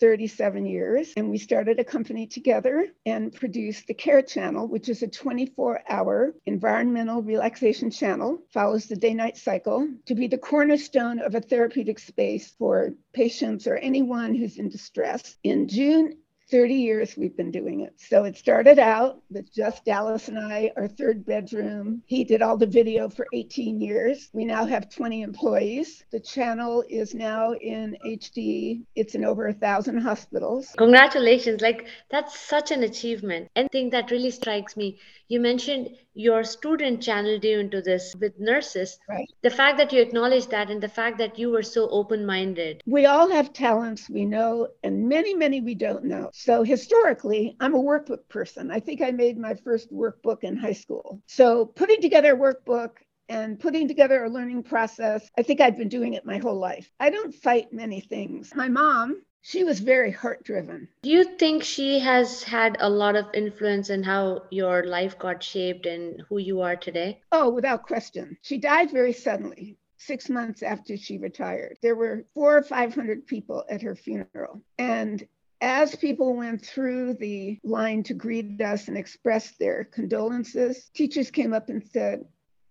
37 0.01 0.67
years. 0.67 1.13
And 1.17 1.31
we 1.31 1.39
started 1.39 1.79
a 1.79 1.85
company 1.85 2.27
together 2.27 2.89
and 3.05 3.33
produced 3.33 3.87
the 3.87 3.95
Care 3.95 4.23
Channel, 4.23 4.69
which 4.69 4.89
is 4.89 5.03
a 5.03 5.09
24 5.09 5.83
hour 5.89 6.35
environmental 6.47 7.23
relaxation 7.23 7.91
channel, 7.91 8.39
follows 8.53 8.87
the 8.87 8.97
day 8.97 9.15
night 9.15 9.37
cycle 9.37 9.89
to 10.07 10.15
be 10.15 10.27
the 10.27 10.39
cornerstone 10.39 11.21
of 11.21 11.35
a 11.35 11.41
therapeutic 11.41 11.99
space 11.99 12.55
for 12.59 12.93
patients 13.13 13.67
or 13.67 13.77
anyone 13.77 14.35
who's 14.35 14.59
in 14.59 14.69
distress. 14.69 15.37
In 15.43 15.69
June 15.69 16.19
30 16.51 16.75
years 16.75 17.17
we've 17.17 17.37
been 17.37 17.51
doing 17.51 17.81
it. 17.81 17.95
So 17.97 18.25
it 18.25 18.37
started 18.37 18.79
out 18.79 19.21
with 19.31 19.53
just 19.53 19.85
Dallas 19.85 20.29
and 20.29 20.39
I, 20.39 20.71
our 20.77 20.87
third 20.87 21.27
bedroom. 21.27 22.03
He 22.07 22.25
did 22.25 22.43
all 22.43 22.57
the 22.57 22.67
video 22.67 23.09
for 23.09 23.27
18 23.33 23.81
years. 23.81 24.29
We 24.33 24.45
now 24.45 24.65
have 24.65 24.89
20 24.89 25.23
employees. 25.23 26.05
The 26.13 26.21
channel 26.21 26.85
is 26.89 27.15
now 27.15 27.53
in 27.55 27.97
HD. 28.05 28.83
It's 28.95 29.15
in 29.15 29.25
over 29.25 29.49
a 29.49 29.53
thousand 29.53 29.99
hospitals. 29.99 30.73
Congratulations. 30.77 31.61
Like 31.61 31.87
that's 32.11 32.39
such 32.39 32.71
an 32.71 32.83
achievement. 32.85 33.51
And 33.57 33.69
thing 33.71 33.91
that 33.91 34.11
really 34.11 34.31
strikes 34.31 34.77
me, 34.77 34.99
you 35.29 35.41
mentioned 35.41 35.91
your 36.17 36.43
student 36.43 37.03
channeled 37.03 37.45
you 37.45 37.59
into 37.61 37.83
this 37.83 38.15
with 38.19 38.33
nurses. 38.41 38.99
Right. 39.09 39.29
The 39.43 39.51
fact 39.51 39.77
that 39.77 39.93
you 39.93 40.01
acknowledge 40.01 40.47
that 40.47 40.71
and 40.71 40.83
the 40.83 40.89
fact 40.89 41.19
that 41.19 41.39
you 41.39 41.51
were 41.51 41.63
so 41.63 41.89
open 41.91 42.25
minded. 42.25 42.83
We 42.87 43.05
all 43.05 43.31
have 43.31 43.53
talents 43.53 44.09
we 44.09 44.25
know, 44.25 44.69
and 44.83 45.09
many, 45.09 45.35
many 45.35 45.61
we 45.61 45.75
don't 45.75 46.05
know. 46.05 46.31
So 46.33 46.63
historically, 46.63 47.57
I'm 47.61 47.75
a 47.75 47.83
workbook 47.83 48.29
person. 48.29 48.71
I 48.71 48.81
think 48.81 49.03
I 49.03 49.11
made 49.11 49.37
my 49.37 49.55
first 49.55 49.93
workbook 49.93 50.43
in 50.43 50.57
high 50.57 50.73
school. 50.73 51.21
So 51.27 51.67
putting 51.67 52.01
together 52.01 52.35
a 52.35 52.39
workbook 52.39 52.93
and 53.29 53.61
putting 53.61 53.87
together 53.87 54.25
a 54.25 54.31
learning 54.31 54.63
process, 54.63 55.29
I 55.37 55.43
think 55.43 55.61
I've 55.61 55.77
been 55.77 55.89
doing 55.89 56.15
it 56.15 56.25
my 56.25 56.39
whole 56.39 56.59
life. 56.59 56.91
I 56.99 57.11
don't 57.11 57.35
fight 57.35 57.73
many 57.73 58.01
things. 58.01 58.55
My 58.55 58.69
mom, 58.69 59.23
she 59.47 59.63
was 59.63 59.79
very 59.79 60.11
heart 60.11 60.43
driven. 60.43 60.89
Do 61.03 61.11
you 61.11 61.23
think 61.23 61.63
she 61.63 62.01
has 62.01 62.43
had 62.43 62.77
a 62.81 62.91
lot 62.91 63.15
of 63.15 63.27
influence 63.33 63.91
in 63.91 64.03
how 64.03 64.43
your 64.51 64.83
life 64.83 65.21
got 65.21 65.41
shaped 65.41 65.87
and 65.87 66.21
who 66.29 66.39
you 66.39 66.63
are 66.63 66.75
today? 66.75 67.21
Oh, 67.31 67.51
without 67.51 67.85
question. 67.85 68.37
She 68.43 68.59
died 68.59 68.91
very 68.91 69.13
suddenly. 69.13 69.77
Six 69.99 70.29
months 70.29 70.65
after 70.65 70.97
she 70.97 71.19
retired, 71.19 71.79
there 71.81 71.95
were 71.95 72.25
four 72.35 72.57
or 72.57 72.63
500 72.65 73.25
people 73.25 73.65
at 73.71 73.83
her 73.83 73.95
funeral. 73.95 74.63
And 74.79 75.25
as 75.61 75.95
people 75.95 76.35
went 76.35 76.67
through 76.67 77.15
the 77.15 77.61
line 77.63 78.03
to 78.05 78.15
greet 78.15 78.61
us 78.61 78.89
and 78.89 78.99
express 78.99 79.53
their 79.53 79.85
condolences, 79.85 80.91
teachers 80.93 81.31
came 81.31 81.53
up 81.53 81.69
and 81.69 81.87
said, 81.87 82.25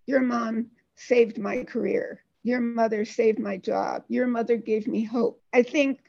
Your 0.04 0.20
mom 0.20 0.66
saved 0.94 1.38
my 1.38 1.64
career. 1.64 2.22
Your 2.42 2.60
mother 2.60 3.06
saved 3.06 3.38
my 3.38 3.56
job. 3.56 4.04
Your 4.08 4.26
mother 4.26 4.58
gave 4.58 4.86
me 4.86 5.02
hope. 5.02 5.42
I 5.54 5.62
think 5.62 6.00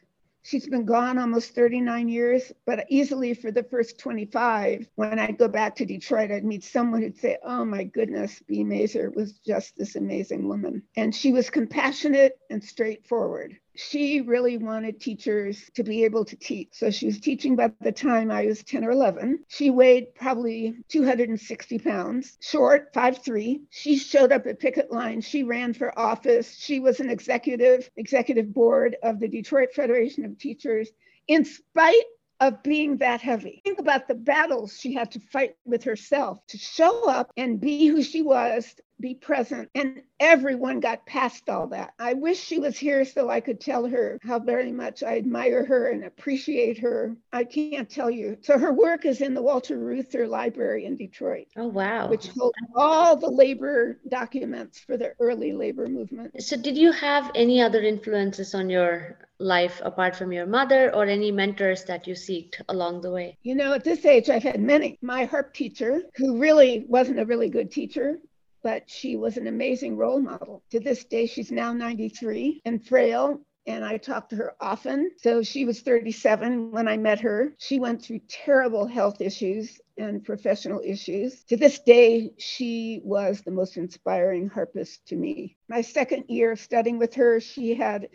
She's 0.48 0.66
been 0.66 0.86
gone 0.86 1.18
almost 1.18 1.54
39 1.56 2.08
years, 2.08 2.54
but 2.66 2.86
easily 2.88 3.34
for 3.34 3.52
the 3.52 3.64
first 3.64 4.00
25, 4.00 4.88
when 4.96 5.20
I'd 5.20 5.38
go 5.38 5.50
back 5.50 5.76
to 5.76 5.86
Detroit, 5.86 6.32
I'd 6.32 6.46
meet 6.46 6.64
someone 6.64 7.02
who'd 7.02 7.18
say, 7.18 7.38
Oh 7.44 7.66
my 7.66 7.84
goodness, 7.84 8.42
Bea 8.48 8.64
Mazer 8.64 9.10
was 9.10 9.40
just 9.40 9.76
this 9.76 9.98
amazing 9.98 10.48
woman. 10.48 10.84
And 10.96 11.14
she 11.14 11.34
was 11.34 11.50
compassionate 11.50 12.40
and 12.50 12.64
straightforward 12.64 13.58
she 13.78 14.22
really 14.22 14.58
wanted 14.58 15.00
teachers 15.00 15.70
to 15.76 15.84
be 15.84 16.04
able 16.04 16.26
to 16.26 16.36
teach. 16.36 16.70
So 16.74 16.90
she 16.90 17.06
was 17.06 17.20
teaching 17.20 17.56
by 17.56 17.72
the 17.82 17.92
time 17.92 18.32
I 18.32 18.46
was 18.46 18.64
10 18.64 18.84
or 18.84 18.92
11. 18.92 19.44
She 19.48 19.70
weighed 19.70 20.16
probably 20.16 20.76
260 20.90 21.80
pounds, 21.80 22.38
short, 22.42 22.94
5'3. 22.94 23.62
She 23.70 23.98
showed 23.98 24.32
up 24.32 24.48
at 24.48 24.60
picket 24.60 24.92
line. 24.92 25.22
She 25.22 25.44
ran 25.44 25.74
for 25.74 25.98
office. 25.98 26.56
She 26.58 26.80
was 26.80 27.00
an 27.00 27.10
executive, 27.10 27.90
executive 27.98 28.54
board 28.54 28.98
of 29.04 29.20
the 29.20 29.28
Detroit 29.28 29.74
Federation 29.74 30.26
of 30.26 30.38
Teachers. 30.38 30.90
In 31.28 31.46
spite 31.46 32.04
of 32.40 32.62
being 32.64 32.98
that 32.98 33.22
heavy. 33.22 33.62
Think 33.64 33.80
about 33.80 34.08
the 34.08 34.16
battles 34.16 34.80
she 34.80 34.94
had 34.94 35.12
to 35.12 35.20
fight 35.20 35.56
with 35.66 35.84
herself 35.84 36.40
to 36.48 36.58
show 36.58 37.10
up 37.10 37.32
and 37.36 37.60
be 37.60 37.88
who 37.88 38.04
she 38.04 38.22
was 38.22 38.76
be 39.00 39.16
present. 39.16 39.70
And 39.76 40.02
everyone 40.20 40.80
got 40.80 41.06
past 41.06 41.50
all 41.50 41.68
that. 41.68 41.94
I 42.00 42.14
wish 42.14 42.40
she 42.40 42.60
was 42.60 42.78
here 42.78 43.06
so 43.06 43.30
I 43.30 43.40
could 43.40 43.60
tell 43.60 43.86
her 43.86 44.20
how 44.24 44.40
very 44.40 44.72
much 44.72 45.04
I 45.04 45.18
admire 45.18 45.66
her 45.66 45.90
and 45.90 46.04
appreciate 46.04 46.80
her. 46.80 47.16
I 47.32 47.44
can't 47.44 47.90
tell 47.90 48.10
you. 48.10 48.38
So 48.42 48.58
her 48.58 48.74
work 48.74 49.06
is 49.06 49.22
in 49.22 49.34
the 49.34 49.42
Walter 49.42 49.78
Reuther 49.78 50.28
Library 50.28 50.86
in 50.86 50.96
Detroit. 50.96 51.48
Oh, 51.56 51.68
wow. 51.68 52.10
Which 52.10 52.28
holds 52.30 52.58
all 52.76 53.16
the 53.16 53.30
labor 53.30 54.00
documents 54.08 54.80
for 54.80 54.98
the 54.98 55.14
early 55.20 55.54
labor 55.54 55.88
movement. 55.88 56.42
So, 56.42 56.58
did 56.58 56.78
you 56.78 56.92
have 56.92 57.32
any 57.36 57.62
other 57.62 57.82
influences 57.82 58.56
on 58.56 58.70
your 58.70 59.18
life 59.40 59.82
apart 59.84 60.16
from 60.16 60.32
your 60.32 60.46
mother 60.46 60.94
or 60.96 61.06
any 61.06 61.32
mentors 61.32 61.84
that 61.86 62.08
you 62.08 62.16
seeked 62.16 62.62
along 62.70 63.02
the 63.02 63.12
way? 63.12 63.38
You 63.44 63.56
know, 63.56 63.74
at 63.74 63.84
this 63.84 64.06
age, 64.06 64.30
I've 64.30 64.44
had 64.44 64.60
many. 64.60 64.98
My 65.02 65.26
harp 65.26 65.54
teacher, 65.54 66.02
who 66.16 66.40
really 66.40 66.86
wasn't 66.88 67.20
a 67.20 67.26
really 67.26 67.50
good 67.50 67.72
teacher, 67.72 68.20
but 68.68 68.90
she 68.90 69.16
was 69.16 69.38
an 69.38 69.48
amazing 69.48 69.96
role 69.96 70.20
model. 70.20 70.62
To 70.72 70.82
this 70.82 71.06
day, 71.06 71.26
she's 71.26 71.54
now 71.54 71.72
93 71.72 72.62
and 72.66 72.86
frail. 72.86 73.40
And 73.66 73.86
I 73.86 73.96
talk 73.96 74.28
to 74.28 74.36
her 74.36 74.56
often. 74.60 75.12
So 75.16 75.42
she 75.42 75.64
was 75.64 75.80
37 75.80 76.72
when 76.72 76.86
I 76.86 76.98
met 76.98 77.22
her. 77.22 77.54
She 77.60 77.80
went 77.80 78.02
through 78.02 78.20
terrible 78.28 78.86
health 78.86 79.22
issues 79.22 79.80
and 79.98 80.22
professional 80.22 80.82
issues. 80.84 81.46
To 81.46 81.56
this 81.56 81.80
day, 81.80 82.34
she 82.40 83.00
was 83.06 83.40
the 83.40 83.52
most 83.52 83.78
inspiring 83.78 84.50
harpist 84.50 85.08
to 85.08 85.16
me. 85.16 85.56
My 85.70 85.80
second 85.80 86.26
year 86.28 86.52
of 86.52 86.60
studying 86.60 87.00
with 87.00 87.14
her, 87.14 87.40
she 87.40 87.74
had 87.74 88.10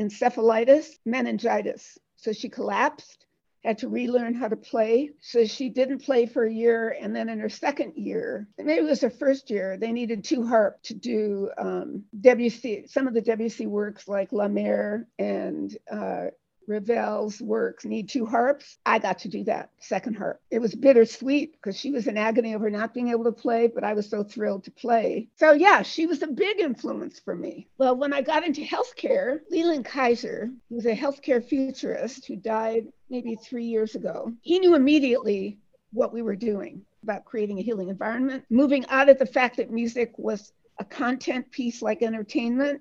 encephalitis, 0.00 0.86
meningitis. 1.04 1.98
So 2.16 2.32
she 2.32 2.48
collapsed 2.48 3.26
had 3.64 3.78
to 3.78 3.88
relearn 3.88 4.34
how 4.34 4.48
to 4.48 4.56
play. 4.56 5.10
So 5.20 5.44
she 5.44 5.68
didn't 5.68 6.04
play 6.04 6.26
for 6.26 6.44
a 6.44 6.52
year. 6.52 6.96
And 7.00 7.14
then 7.14 7.28
in 7.28 7.40
her 7.40 7.48
second 7.48 7.94
year, 7.96 8.48
maybe 8.58 8.80
it 8.80 8.88
was 8.88 9.02
her 9.02 9.10
first 9.10 9.50
year, 9.50 9.76
they 9.76 9.92
needed 9.92 10.24
two 10.24 10.46
harp 10.46 10.82
to 10.84 10.94
do 10.94 11.50
um, 11.58 12.04
Debussy, 12.18 12.86
some 12.86 13.06
of 13.06 13.14
the 13.14 13.20
Debussy 13.20 13.66
works 13.66 14.08
like 14.08 14.32
La 14.32 14.48
Mer 14.48 15.06
and 15.18 15.76
uh, 15.90 16.26
Ravel's 16.70 17.40
works 17.40 17.84
need 17.84 18.08
two 18.08 18.24
harps. 18.24 18.78
I 18.86 18.98
got 18.98 19.18
to 19.20 19.28
do 19.28 19.44
that 19.44 19.70
second 19.80 20.14
harp. 20.14 20.40
It 20.50 20.60
was 20.60 20.74
bittersweet 20.74 21.52
because 21.52 21.78
she 21.78 21.90
was 21.90 22.06
in 22.06 22.16
agony 22.16 22.54
over 22.54 22.70
not 22.70 22.94
being 22.94 23.08
able 23.08 23.24
to 23.24 23.32
play, 23.32 23.66
but 23.66 23.84
I 23.84 23.92
was 23.92 24.08
so 24.08 24.22
thrilled 24.22 24.64
to 24.64 24.70
play. 24.70 25.28
So, 25.36 25.52
yeah, 25.52 25.82
she 25.82 26.06
was 26.06 26.22
a 26.22 26.28
big 26.28 26.60
influence 26.60 27.18
for 27.18 27.34
me. 27.34 27.68
Well, 27.78 27.96
when 27.96 28.12
I 28.12 28.22
got 28.22 28.46
into 28.46 28.62
healthcare, 28.62 29.40
Leland 29.50 29.84
Kaiser, 29.84 30.50
who 30.68 30.76
was 30.76 30.86
a 30.86 30.96
healthcare 30.96 31.44
futurist 31.44 32.26
who 32.26 32.36
died 32.36 32.86
maybe 33.08 33.34
three 33.36 33.66
years 33.66 33.94
ago, 33.94 34.32
he 34.42 34.58
knew 34.60 34.74
immediately 34.74 35.58
what 35.92 36.12
we 36.12 36.22
were 36.22 36.36
doing 36.36 36.82
about 37.02 37.24
creating 37.24 37.58
a 37.58 37.62
healing 37.62 37.88
environment, 37.88 38.44
moving 38.50 38.86
out 38.86 39.08
of 39.08 39.18
the 39.18 39.26
fact 39.26 39.56
that 39.56 39.70
music 39.70 40.12
was 40.18 40.52
a 40.78 40.84
content 40.84 41.50
piece 41.50 41.82
like 41.82 42.02
entertainment 42.02 42.80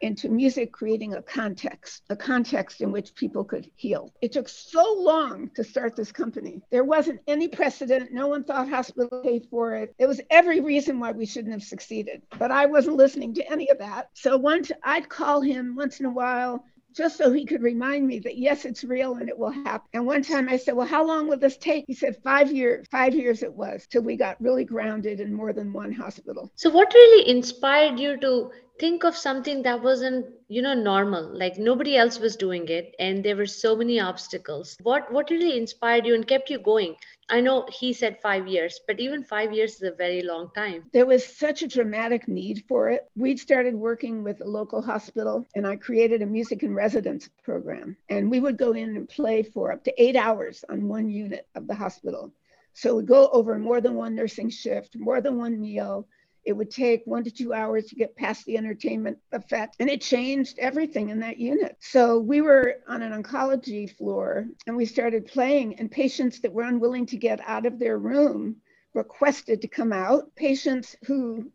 into 0.00 0.28
music 0.28 0.72
creating 0.72 1.14
a 1.14 1.22
context, 1.22 2.02
a 2.10 2.16
context 2.16 2.80
in 2.80 2.92
which 2.92 3.14
people 3.14 3.44
could 3.44 3.70
heal. 3.76 4.12
It 4.20 4.32
took 4.32 4.48
so 4.48 4.94
long 4.98 5.50
to 5.54 5.64
start 5.64 5.96
this 5.96 6.12
company. 6.12 6.62
There 6.70 6.84
wasn't 6.84 7.20
any 7.26 7.48
precedent. 7.48 8.12
No 8.12 8.28
one 8.28 8.44
thought 8.44 8.68
hospital 8.68 9.20
paid 9.22 9.46
for 9.50 9.74
it. 9.74 9.94
There 9.98 10.08
was 10.08 10.20
every 10.30 10.60
reason 10.60 11.00
why 11.00 11.12
we 11.12 11.26
shouldn't 11.26 11.52
have 11.52 11.62
succeeded. 11.62 12.22
But 12.38 12.50
I 12.50 12.66
wasn't 12.66 12.96
listening 12.96 13.34
to 13.34 13.50
any 13.50 13.70
of 13.70 13.78
that. 13.78 14.10
So 14.14 14.36
once 14.36 14.70
I'd 14.82 15.08
call 15.08 15.40
him 15.40 15.76
once 15.76 16.00
in 16.00 16.06
a 16.06 16.10
while 16.10 16.64
just 16.96 17.18
so 17.18 17.30
he 17.30 17.44
could 17.44 17.62
remind 17.62 18.06
me 18.06 18.18
that 18.20 18.38
yes, 18.38 18.64
it's 18.64 18.82
real 18.82 19.16
and 19.16 19.28
it 19.28 19.38
will 19.38 19.50
happen. 19.50 19.86
And 19.92 20.06
one 20.06 20.22
time 20.22 20.48
I 20.48 20.56
said, 20.56 20.74
Well, 20.74 20.86
how 20.86 21.04
long 21.04 21.28
will 21.28 21.36
this 21.36 21.58
take? 21.58 21.84
He 21.86 21.94
said, 21.94 22.16
Five 22.24 22.50
years. 22.50 22.86
Five 22.90 23.14
years 23.14 23.42
it 23.42 23.52
was 23.52 23.86
till 23.86 24.02
we 24.02 24.16
got 24.16 24.40
really 24.40 24.64
grounded 24.64 25.20
in 25.20 25.32
more 25.32 25.52
than 25.52 25.72
one 25.72 25.92
hospital. 25.92 26.50
So, 26.54 26.70
what 26.70 26.92
really 26.94 27.28
inspired 27.28 28.00
you 28.00 28.16
to 28.20 28.50
think 28.78 29.04
of 29.04 29.16
something 29.16 29.62
that 29.62 29.82
wasn't 29.82 30.26
you 30.48 30.62
know 30.62 30.74
normal 30.74 31.24
like 31.36 31.56
nobody 31.58 31.96
else 31.96 32.18
was 32.18 32.36
doing 32.36 32.68
it 32.68 32.94
and 32.98 33.24
there 33.24 33.36
were 33.36 33.46
so 33.46 33.74
many 33.76 33.98
obstacles. 34.00 34.76
What 34.82 35.10
what 35.12 35.30
really 35.30 35.56
inspired 35.56 36.06
you 36.06 36.14
and 36.14 36.26
kept 36.26 36.50
you 36.50 36.58
going? 36.58 36.96
I 37.28 37.40
know 37.40 37.66
he 37.72 37.92
said 37.92 38.20
5 38.20 38.46
years 38.46 38.80
but 38.86 39.00
even 39.00 39.24
5 39.24 39.52
years 39.52 39.76
is 39.76 39.82
a 39.82 39.92
very 39.92 40.22
long 40.22 40.50
time. 40.54 40.84
There 40.92 41.06
was 41.06 41.26
such 41.26 41.62
a 41.62 41.68
dramatic 41.68 42.28
need 42.28 42.64
for 42.68 42.90
it. 42.90 43.08
We'd 43.16 43.40
started 43.40 43.74
working 43.74 44.22
with 44.22 44.40
a 44.40 44.48
local 44.58 44.82
hospital 44.82 45.46
and 45.54 45.66
i 45.66 45.76
created 45.76 46.22
a 46.22 46.26
music 46.26 46.62
in 46.62 46.74
residence 46.74 47.28
program. 47.42 47.96
And 48.08 48.30
we 48.30 48.40
would 48.40 48.58
go 48.58 48.72
in 48.72 48.96
and 48.96 49.08
play 49.08 49.42
for 49.42 49.72
up 49.72 49.84
to 49.84 50.02
8 50.02 50.16
hours 50.16 50.64
on 50.68 50.88
one 50.88 51.08
unit 51.08 51.46
of 51.54 51.66
the 51.66 51.74
hospital. 51.74 52.32
So 52.74 52.96
we 52.96 53.04
go 53.04 53.28
over 53.28 53.58
more 53.58 53.80
than 53.80 53.94
one 53.94 54.14
nursing 54.14 54.50
shift 54.50 54.96
more 54.96 55.22
than 55.22 55.38
one 55.38 55.58
meal 55.58 56.06
it 56.46 56.52
would 56.52 56.70
take 56.70 57.02
one 57.04 57.24
to 57.24 57.30
two 57.30 57.52
hours 57.52 57.86
to 57.86 57.96
get 57.96 58.16
past 58.16 58.46
the 58.46 58.56
entertainment 58.56 59.18
effect, 59.32 59.76
and 59.80 59.90
it 59.90 60.00
changed 60.00 60.58
everything 60.58 61.10
in 61.10 61.20
that 61.20 61.38
unit. 61.38 61.76
So 61.80 62.18
we 62.20 62.40
were 62.40 62.76
on 62.86 63.02
an 63.02 63.20
oncology 63.20 63.90
floor 63.90 64.46
and 64.66 64.76
we 64.76 64.86
started 64.86 65.26
playing, 65.26 65.74
and 65.80 65.90
patients 65.90 66.40
that 66.40 66.52
were 66.52 66.62
unwilling 66.62 67.06
to 67.06 67.16
get 67.16 67.40
out 67.44 67.66
of 67.66 67.78
their 67.78 67.98
room 67.98 68.56
requested 68.94 69.62
to 69.62 69.68
come 69.68 69.92
out. 69.92 70.34
Patients 70.36 70.96
who 71.06 71.50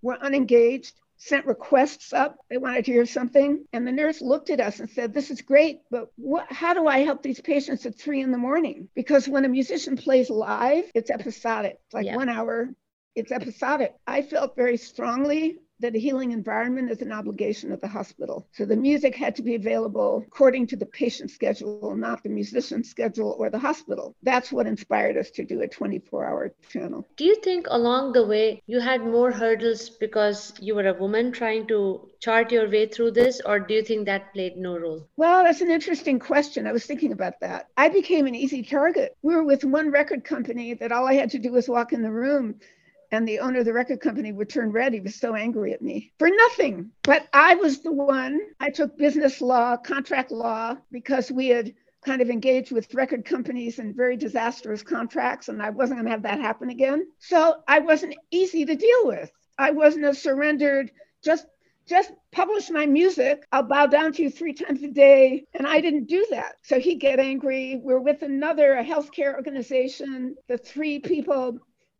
were 0.00 0.18
unengaged 0.20 0.94
sent 1.18 1.46
requests 1.46 2.12
up. 2.12 2.38
They 2.50 2.56
wanted 2.56 2.84
to 2.86 2.92
hear 2.92 3.06
something. 3.06 3.64
And 3.72 3.86
the 3.86 3.92
nurse 3.92 4.20
looked 4.20 4.50
at 4.50 4.60
us 4.60 4.80
and 4.80 4.90
said, 4.90 5.12
This 5.12 5.30
is 5.30 5.42
great, 5.42 5.82
but 5.90 6.08
what, 6.16 6.50
how 6.50 6.74
do 6.74 6.86
I 6.86 7.00
help 7.00 7.22
these 7.22 7.40
patients 7.40 7.86
at 7.86 7.98
three 7.98 8.22
in 8.22 8.32
the 8.32 8.38
morning? 8.38 8.88
Because 8.94 9.28
when 9.28 9.44
a 9.44 9.48
musician 9.48 9.96
plays 9.96 10.30
live, 10.30 10.90
it's 10.94 11.10
episodic, 11.10 11.78
it's 11.84 11.94
like 11.94 12.06
yeah. 12.06 12.16
one 12.16 12.28
hour, 12.28 12.74
it's 13.14 13.32
episodic. 13.32 13.94
I 14.06 14.22
felt 14.22 14.56
very 14.56 14.76
strongly 14.76 15.58
that 15.82 15.96
a 15.96 15.98
healing 15.98 16.30
environment 16.30 16.90
is 16.90 17.02
an 17.02 17.10
obligation 17.10 17.72
of 17.72 17.80
the 17.80 17.88
hospital. 17.88 18.46
So 18.52 18.64
the 18.64 18.76
music 18.76 19.16
had 19.16 19.34
to 19.36 19.42
be 19.42 19.56
available 19.56 20.22
according 20.26 20.68
to 20.68 20.76
the 20.76 20.86
patient 20.86 21.30
schedule, 21.30 21.96
not 21.96 22.22
the 22.22 22.28
musician's 22.28 22.88
schedule 22.88 23.34
or 23.36 23.50
the 23.50 23.58
hospital. 23.58 24.14
That's 24.22 24.52
what 24.52 24.68
inspired 24.68 25.16
us 25.16 25.32
to 25.32 25.44
do 25.44 25.60
a 25.60 25.68
24 25.68 26.24
hour 26.24 26.54
channel. 26.70 27.04
Do 27.16 27.24
you 27.24 27.34
think 27.34 27.66
along 27.68 28.12
the 28.12 28.24
way 28.24 28.62
you 28.66 28.78
had 28.78 29.02
more 29.02 29.32
hurdles 29.32 29.90
because 29.90 30.54
you 30.60 30.76
were 30.76 30.86
a 30.86 30.94
woman 30.94 31.32
trying 31.32 31.66
to 31.66 32.08
chart 32.20 32.52
your 32.52 32.70
way 32.70 32.86
through 32.86 33.10
this, 33.10 33.40
or 33.44 33.58
do 33.58 33.74
you 33.74 33.82
think 33.82 34.06
that 34.06 34.32
played 34.32 34.56
no 34.56 34.78
role? 34.78 35.08
Well, 35.16 35.42
that's 35.42 35.62
an 35.62 35.70
interesting 35.70 36.20
question. 36.20 36.68
I 36.68 36.72
was 36.72 36.86
thinking 36.86 37.10
about 37.10 37.40
that. 37.40 37.68
I 37.76 37.88
became 37.88 38.26
an 38.26 38.36
easy 38.36 38.62
target. 38.62 39.16
We 39.22 39.34
were 39.34 39.42
with 39.42 39.64
one 39.64 39.90
record 39.90 40.22
company 40.22 40.74
that 40.74 40.92
all 40.92 41.08
I 41.08 41.14
had 41.14 41.30
to 41.30 41.40
do 41.40 41.50
was 41.50 41.68
walk 41.68 41.92
in 41.92 42.02
the 42.02 42.12
room 42.12 42.60
and 43.12 43.28
the 43.28 43.38
owner 43.38 43.60
of 43.60 43.66
the 43.66 43.72
record 43.72 44.00
company 44.00 44.32
would 44.32 44.48
turn 44.48 44.72
red. 44.72 44.94
He 44.94 45.00
was 45.00 45.14
so 45.14 45.34
angry 45.34 45.72
at 45.72 45.82
me 45.82 46.12
for 46.18 46.28
nothing. 46.28 46.90
But 47.02 47.28
I 47.32 47.54
was 47.54 47.80
the 47.80 47.92
one, 47.92 48.40
I 48.58 48.70
took 48.70 48.96
business 48.96 49.40
law, 49.40 49.76
contract 49.76 50.32
law, 50.32 50.76
because 50.90 51.30
we 51.30 51.48
had 51.48 51.74
kind 52.04 52.22
of 52.22 52.30
engaged 52.30 52.72
with 52.72 52.92
record 52.94 53.24
companies 53.24 53.78
in 53.78 53.94
very 53.94 54.16
disastrous 54.16 54.82
contracts, 54.82 55.48
and 55.48 55.62
I 55.62 55.70
wasn't 55.70 55.98
going 55.98 56.06
to 56.06 56.10
have 56.10 56.22
that 56.22 56.40
happen 56.40 56.70
again. 56.70 57.06
So 57.18 57.62
I 57.68 57.78
wasn't 57.78 58.16
easy 58.30 58.64
to 58.64 58.74
deal 58.74 59.06
with. 59.06 59.30
I 59.58 59.70
wasn't 59.70 60.06
a 60.06 60.14
surrendered, 60.14 60.90
just 61.22 61.46
just 61.84 62.12
publish 62.30 62.70
my 62.70 62.86
music. 62.86 63.44
I'll 63.50 63.64
bow 63.64 63.86
down 63.86 64.12
to 64.12 64.22
you 64.22 64.30
three 64.30 64.52
times 64.54 64.84
a 64.84 64.88
day. 64.88 65.44
And 65.52 65.66
I 65.66 65.80
didn't 65.80 66.06
do 66.06 66.24
that. 66.30 66.54
So 66.62 66.78
he'd 66.78 67.00
get 67.00 67.18
angry. 67.18 67.80
We're 67.82 67.98
with 67.98 68.22
another 68.22 68.74
a 68.74 68.84
healthcare 68.84 69.34
organization. 69.34 70.36
The 70.46 70.58
three 70.58 71.00
people 71.00 71.58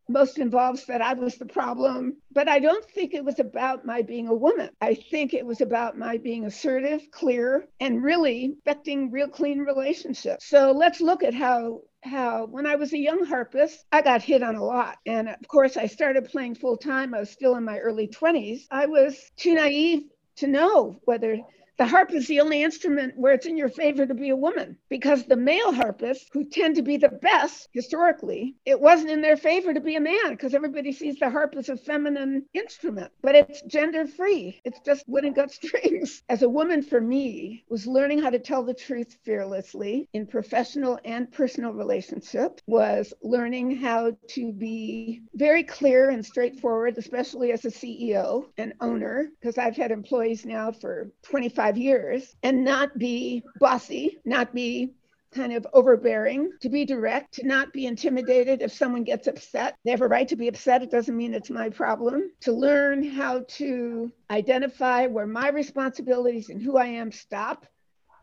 most 0.09 0.39
involved 0.39 0.81
said 0.81 1.01
I 1.01 1.15
was 1.15 1.37
the 1.37 1.47
problem. 1.47 2.17
But 2.33 2.49
I 2.49 2.59
don't 2.59 2.85
think 2.91 3.15
it 3.15 3.25
was 3.25 3.39
about 3.39 3.85
my 3.85 4.03
being 4.03 4.29
a 4.29 4.35
woman. 4.35 4.71
I 4.81 4.95
think 4.95 5.35
it 5.35 5.47
was 5.47 5.61
about 5.61 5.99
my 5.99 6.19
being 6.19 6.45
assertive, 6.45 7.11
clear, 7.11 7.69
and 7.81 8.03
really 8.03 8.55
affecting 8.61 9.11
real 9.11 9.29
clean 9.29 9.61
relationships. 9.61 10.47
So 10.47 10.73
let's 10.73 11.01
look 11.01 11.23
at 11.23 11.35
how 11.35 11.83
how 12.05 12.47
when 12.47 12.67
I 12.67 12.75
was 12.75 12.93
a 12.93 12.99
young 12.99 13.25
harpist, 13.25 13.85
I 13.93 14.03
got 14.03 14.23
hit 14.23 14.43
on 14.43 14.57
a 14.57 14.65
lot. 14.65 14.99
And 15.07 15.29
of 15.29 15.47
course, 15.47 15.77
I 15.77 15.87
started 15.87 16.25
playing 16.25 16.57
full 16.57 16.77
time. 16.77 17.15
I 17.15 17.21
was 17.21 17.31
still 17.31 17.55
in 17.55 17.65
my 17.65 17.79
early 17.79 18.09
20s. 18.09 18.63
I 18.71 18.87
was 18.87 19.31
too 19.37 19.55
naive 19.55 20.03
to 20.37 20.47
know 20.49 20.97
whether 21.05 21.39
the 21.79 21.87
harp 21.87 22.13
is 22.13 22.27
the 22.27 22.41
only 22.41 22.63
instrument 22.63 23.15
where 23.17 23.33
it's 23.33 23.47
in 23.47 23.57
your 23.57 23.69
favor 23.69 24.07
to 24.07 24.15
be 24.15 24.29
a 24.29 24.37
woman 24.37 24.77
because 24.89 25.25
the 25.25 25.37
male 25.37 25.73
harpists, 25.73 26.29
who 26.33 26.45
tend 26.45 26.77
to 26.77 26.83
be 26.83 26.97
the 26.97 27.09
best 27.09 27.69
historically, 27.73 28.55
it 28.67 28.79
wasn't 28.79 29.11
in 29.11 29.23
their 29.23 29.37
favor 29.37 29.73
to 29.73 29.81
be 29.81 29.97
a 29.97 30.01
man 30.01 30.31
because 30.31 30.55
everybody 30.55 30.93
sees 30.93 31.19
the 31.19 31.31
harp 31.31 31.55
as 31.57 31.69
a 31.69 31.77
feminine 31.77 32.45
instrument, 32.55 33.11
but 33.23 33.35
it's 33.35 33.63
gender 33.63 34.07
free. 34.07 34.61
It's 34.65 34.81
just 34.81 35.09
wood 35.09 35.25
and 35.25 35.35
gut 35.35 35.51
strings. 35.51 36.23
As 36.29 36.43
a 36.43 36.49
woman, 36.49 36.83
for 36.83 37.01
me, 37.01 37.65
was 37.69 37.87
learning 37.87 38.21
how 38.21 38.31
to 38.31 38.39
tell 38.39 38.63
the 38.63 38.75
truth 38.75 39.17
fearlessly 39.25 40.09
in 40.13 40.27
professional 40.27 40.99
and 41.05 41.31
personal 41.33 41.73
relationship, 41.73 42.61
was 42.67 43.13
learning 43.23 43.77
how 43.77 44.17
to 44.29 44.53
be 44.53 45.23
very 45.35 45.63
clear 45.63 46.11
and 46.11 46.25
straightforward, 46.25 46.99
especially 46.99 47.53
as 47.53 47.65
a 47.65 47.71
CEO 47.71 48.45
and 48.59 48.75
owner, 48.81 49.31
because 49.41 49.59
I've 49.59 49.77
had 49.77 49.91
employees 49.91 50.45
now 50.45 50.71
for 50.73 51.11
25 51.23 51.62
five 51.63 51.79
years 51.79 52.35
and 52.43 52.65
not 52.65 52.99
be 52.99 53.45
bossy, 53.61 54.19
not 54.25 54.53
be 54.53 54.91
kind 55.33 55.53
of 55.53 55.65
overbearing, 55.73 56.51
to 56.61 56.69
be 56.69 56.85
direct, 56.85 57.35
to 57.35 57.47
not 57.47 57.73
be 57.73 57.87
intimidated 57.87 58.61
if 58.61 58.73
someone 58.73 59.05
gets 59.05 59.29
upset. 59.29 59.77
They 59.85 59.93
have 59.93 60.01
a 60.01 60.09
right 60.09 60.27
to 60.27 60.35
be 60.35 60.49
upset. 60.49 60.83
It 60.83 60.91
doesn't 60.91 61.17
mean 61.17 61.35
it's 61.35 61.51
my 61.51 61.71
problem. 61.71 62.33
To 62.41 62.53
learn 62.53 63.05
how 63.05 63.45
to 63.61 64.11
identify 64.29 65.07
where 65.07 65.27
my 65.27 65.51
responsibilities 65.51 66.49
and 66.49 66.61
who 66.61 66.77
I 66.77 66.87
am 66.87 67.13
stop 67.13 67.65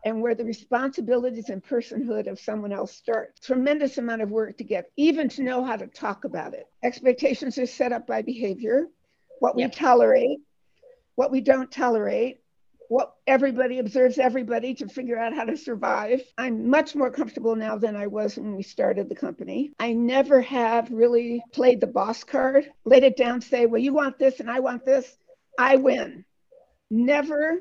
and 0.04 0.20
where 0.20 0.34
the 0.34 0.44
responsibilities 0.44 1.48
and 1.48 1.64
personhood 1.64 2.30
of 2.30 2.38
someone 2.38 2.72
else 2.72 2.94
start. 2.94 3.40
Tremendous 3.42 3.96
amount 3.96 4.20
of 4.20 4.30
work 4.30 4.58
to 4.58 4.64
get, 4.64 4.90
even 4.98 5.30
to 5.30 5.42
know 5.42 5.64
how 5.64 5.76
to 5.76 5.86
talk 5.86 6.24
about 6.24 6.52
it. 6.52 6.66
Expectations 6.82 7.56
are 7.56 7.64
set 7.64 7.92
up 7.92 8.06
by 8.06 8.20
behavior, 8.20 8.86
what 9.38 9.56
we 9.56 9.62
yep. 9.62 9.72
tolerate, 9.72 10.40
what 11.14 11.30
we 11.30 11.40
don't 11.40 11.72
tolerate, 11.72 12.40
what 12.90 13.14
everybody 13.24 13.78
observes 13.78 14.18
everybody 14.18 14.74
to 14.74 14.88
figure 14.88 15.16
out 15.16 15.32
how 15.32 15.44
to 15.44 15.56
survive. 15.56 16.20
I'm 16.36 16.68
much 16.68 16.96
more 16.96 17.08
comfortable 17.08 17.54
now 17.54 17.78
than 17.78 17.94
I 17.94 18.08
was 18.08 18.36
when 18.36 18.56
we 18.56 18.64
started 18.64 19.08
the 19.08 19.14
company. 19.14 19.70
I 19.78 19.92
never 19.92 20.40
have 20.40 20.90
really 20.90 21.40
played 21.52 21.80
the 21.80 21.86
boss 21.86 22.24
card, 22.24 22.68
laid 22.84 23.04
it 23.04 23.16
down, 23.16 23.42
say, 23.42 23.66
well, 23.66 23.80
you 23.80 23.94
want 23.94 24.18
this 24.18 24.40
and 24.40 24.50
I 24.50 24.58
want 24.58 24.84
this. 24.84 25.16
I 25.56 25.76
win. 25.76 26.24
Never 26.90 27.60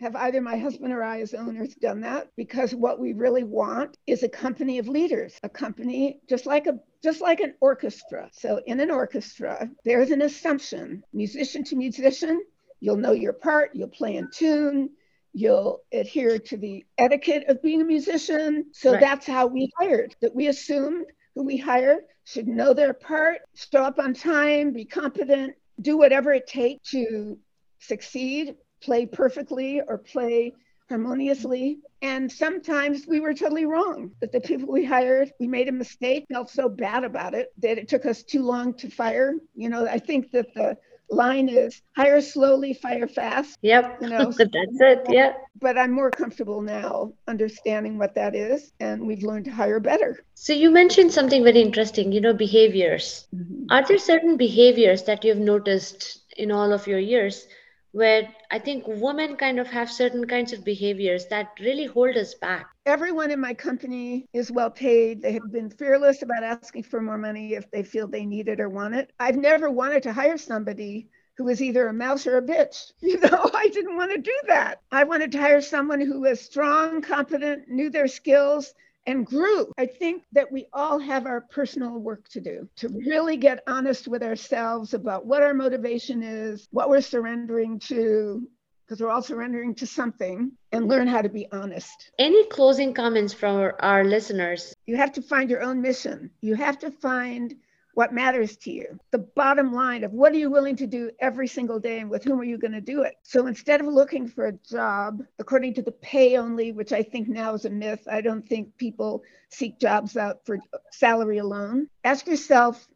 have 0.00 0.16
either 0.16 0.40
my 0.40 0.56
husband 0.56 0.94
or 0.94 1.02
I, 1.02 1.20
as 1.20 1.34
owners, 1.34 1.74
done 1.74 2.00
that 2.00 2.28
because 2.34 2.74
what 2.74 2.98
we 2.98 3.12
really 3.12 3.44
want 3.44 3.98
is 4.06 4.22
a 4.22 4.28
company 4.28 4.78
of 4.78 4.88
leaders, 4.88 5.38
a 5.42 5.50
company 5.50 6.20
just 6.30 6.46
like 6.46 6.66
a 6.66 6.80
just 7.04 7.20
like 7.20 7.40
an 7.40 7.52
orchestra. 7.60 8.30
So 8.32 8.62
in 8.64 8.80
an 8.80 8.90
orchestra, 8.90 9.68
there's 9.84 10.10
an 10.10 10.22
assumption, 10.22 11.02
musician 11.12 11.62
to 11.64 11.76
musician, 11.76 12.42
You'll 12.82 12.96
know 12.96 13.12
your 13.12 13.32
part, 13.32 13.70
you'll 13.74 13.88
play 13.88 14.16
in 14.16 14.28
tune, 14.30 14.90
You'll 15.34 15.80
adhere 15.92 16.38
to 16.38 16.56
the 16.58 16.84
etiquette 16.98 17.44
of 17.48 17.62
being 17.62 17.80
a 17.80 17.86
musician. 17.86 18.66
So 18.72 18.92
Right. 18.92 19.00
that's 19.00 19.26
how 19.26 19.46
we 19.46 19.70
hired, 19.78 20.14
that 20.20 20.34
we 20.34 20.48
assumed 20.48 21.06
who 21.34 21.44
we 21.44 21.56
hired 21.56 22.04
should 22.24 22.46
know 22.46 22.74
their 22.74 22.92
part, 22.92 23.40
show 23.54 23.82
up 23.82 23.98
on 23.98 24.12
time, 24.12 24.72
be 24.72 24.84
competent, 24.84 25.54
do 25.80 25.96
whatever 25.96 26.32
it 26.34 26.46
takes 26.46 26.90
to 26.90 27.38
succeed, 27.78 28.56
play 28.82 29.06
perfectly 29.06 29.80
or 29.80 29.96
play 29.96 30.52
harmoniously. 30.90 31.78
And 32.02 32.30
sometimes 32.30 33.06
we 33.06 33.20
were 33.20 33.32
totally 33.32 33.64
wrong. 33.64 34.12
That 34.20 34.32
the 34.32 34.40
people 34.40 34.68
we 34.70 34.84
hired, 34.84 35.32
we 35.40 35.46
made 35.46 35.68
a 35.68 35.72
mistake, 35.72 36.26
felt 36.30 36.50
so 36.50 36.68
bad 36.68 37.04
about 37.04 37.32
it 37.34 37.48
that 37.58 37.78
it 37.78 37.88
took 37.88 38.04
us 38.04 38.22
too 38.22 38.42
long 38.42 38.74
to 38.74 38.90
fire. 38.90 39.34
You 39.54 39.70
know, 39.70 39.86
I 39.86 39.98
think 39.98 40.30
that 40.32 40.52
the 40.54 40.76
line 41.12 41.48
is 41.48 41.80
hire 41.96 42.20
slowly, 42.20 42.74
fire 42.74 43.08
fast. 43.08 43.58
Yep. 43.62 43.98
You 44.02 44.08
know, 44.08 44.32
That's 44.38 44.52
it. 44.52 45.06
Yeah. 45.08 45.34
but 45.60 45.78
I'm 45.78 45.92
more 45.92 46.10
comfortable 46.10 46.62
now 46.62 47.12
understanding 47.28 47.98
what 47.98 48.14
that 48.14 48.34
is. 48.34 48.72
And 48.80 49.06
we've 49.06 49.22
learned 49.22 49.44
to 49.46 49.50
hire 49.52 49.80
better. 49.80 50.24
So 50.34 50.52
you 50.52 50.70
mentioned 50.70 51.12
something 51.12 51.44
very 51.44 51.60
interesting, 51.60 52.12
you 52.12 52.20
know, 52.20 52.32
behaviors. 52.34 53.26
Mm-hmm. 53.34 53.66
Are 53.70 53.86
there 53.86 53.98
certain 53.98 54.36
behaviors 54.36 55.04
that 55.04 55.24
you've 55.24 55.38
noticed 55.38 56.20
in 56.36 56.50
all 56.50 56.72
of 56.72 56.86
your 56.86 56.98
years 56.98 57.46
where 57.92 58.28
I 58.50 58.58
think 58.58 58.84
women 58.86 59.36
kind 59.36 59.60
of 59.60 59.68
have 59.68 59.90
certain 59.90 60.26
kinds 60.26 60.52
of 60.52 60.64
behaviors 60.64 61.26
that 61.26 61.50
really 61.60 61.86
hold 61.86 62.16
us 62.16 62.34
back? 62.34 62.66
Everyone 62.84 63.30
in 63.30 63.40
my 63.40 63.54
company 63.54 64.26
is 64.32 64.50
well 64.50 64.70
paid. 64.70 65.22
They 65.22 65.32
have 65.32 65.52
been 65.52 65.70
fearless 65.70 66.22
about 66.22 66.42
asking 66.42 66.84
for 66.84 67.00
more 67.00 67.18
money 67.18 67.54
if 67.54 67.70
they 67.70 67.82
feel 67.82 68.08
they 68.08 68.26
need 68.26 68.48
it 68.48 68.60
or 68.60 68.68
want 68.68 68.94
it. 68.94 69.12
I've 69.20 69.36
never 69.36 69.70
wanted 69.70 70.02
to 70.04 70.12
hire 70.12 70.38
somebody 70.38 71.08
who 71.36 71.44
was 71.44 71.62
either 71.62 71.86
a 71.86 71.92
mouse 71.92 72.26
or 72.26 72.36
a 72.38 72.42
bitch. 72.42 72.92
You 73.00 73.18
know, 73.20 73.50
I 73.54 73.68
didn't 73.68 73.96
want 73.96 74.12
to 74.12 74.18
do 74.18 74.36
that. 74.48 74.80
I 74.90 75.04
wanted 75.04 75.32
to 75.32 75.38
hire 75.40 75.60
someone 75.60 76.00
who 76.00 76.20
was 76.20 76.40
strong, 76.40 77.02
competent, 77.02 77.68
knew 77.68 77.90
their 77.90 78.08
skills, 78.08 78.74
and 79.06 79.26
grew. 79.26 79.72
I 79.78 79.86
think 79.86 80.24
that 80.32 80.50
we 80.52 80.66
all 80.72 80.98
have 80.98 81.26
our 81.26 81.40
personal 81.40 81.98
work 81.98 82.28
to 82.30 82.40
do 82.40 82.68
to 82.76 82.88
really 82.88 83.36
get 83.36 83.62
honest 83.66 84.08
with 84.08 84.22
ourselves 84.22 84.94
about 84.94 85.26
what 85.26 85.42
our 85.42 85.54
motivation 85.54 86.22
is, 86.22 86.68
what 86.70 86.88
we're 86.88 87.00
surrendering 87.00 87.78
to, 87.80 88.48
because 88.86 89.00
we're 89.00 89.10
all 89.10 89.22
surrendering 89.22 89.74
to 89.76 89.86
something, 89.86 90.52
and 90.70 90.88
learn 90.88 91.06
how 91.06 91.22
to 91.22 91.28
be 91.28 91.46
honest. 91.50 92.10
Any 92.18 92.44
closing 92.46 92.94
comments 92.94 93.32
from 93.32 93.56
our, 93.56 93.80
our 93.82 94.04
listeners? 94.04 94.74
You 94.86 94.96
have 94.96 95.12
to 95.12 95.22
find 95.22 95.50
your 95.50 95.62
own 95.62 95.80
mission. 95.80 96.30
You 96.40 96.54
have 96.56 96.78
to 96.80 96.90
find 96.90 97.54
what 97.94 98.12
matters 98.12 98.56
to 98.56 98.72
you. 98.72 98.98
The 99.10 99.18
bottom 99.18 99.72
line 99.72 100.04
of 100.04 100.12
what 100.12 100.32
are 100.32 100.38
you 100.38 100.50
willing 100.50 100.76
to 100.76 100.86
do 100.86 101.10
every 101.20 101.46
single 101.46 101.78
day 101.78 102.00
and 102.00 102.10
with 102.10 102.24
whom 102.24 102.40
are 102.40 102.44
you 102.44 102.58
going 102.58 102.72
to 102.72 102.80
do 102.80 103.02
it? 103.02 103.14
So 103.22 103.46
instead 103.46 103.80
of 103.80 103.86
looking 103.86 104.26
for 104.28 104.46
a 104.46 104.52
job 104.52 105.22
according 105.38 105.74
to 105.74 105.82
the 105.82 105.92
pay 105.92 106.36
only, 106.36 106.72
which 106.72 106.92
I 106.92 107.02
think 107.02 107.28
now 107.28 107.54
is 107.54 107.64
a 107.64 107.70
myth, 107.70 108.06
I 108.10 108.20
don't 108.20 108.46
think 108.46 108.76
people 108.76 109.22
seek 109.50 109.78
jobs 109.78 110.16
out 110.16 110.46
for 110.46 110.58
salary 110.90 111.38
alone. 111.38 111.88
Ask 112.04 112.26
yourself, 112.26 112.88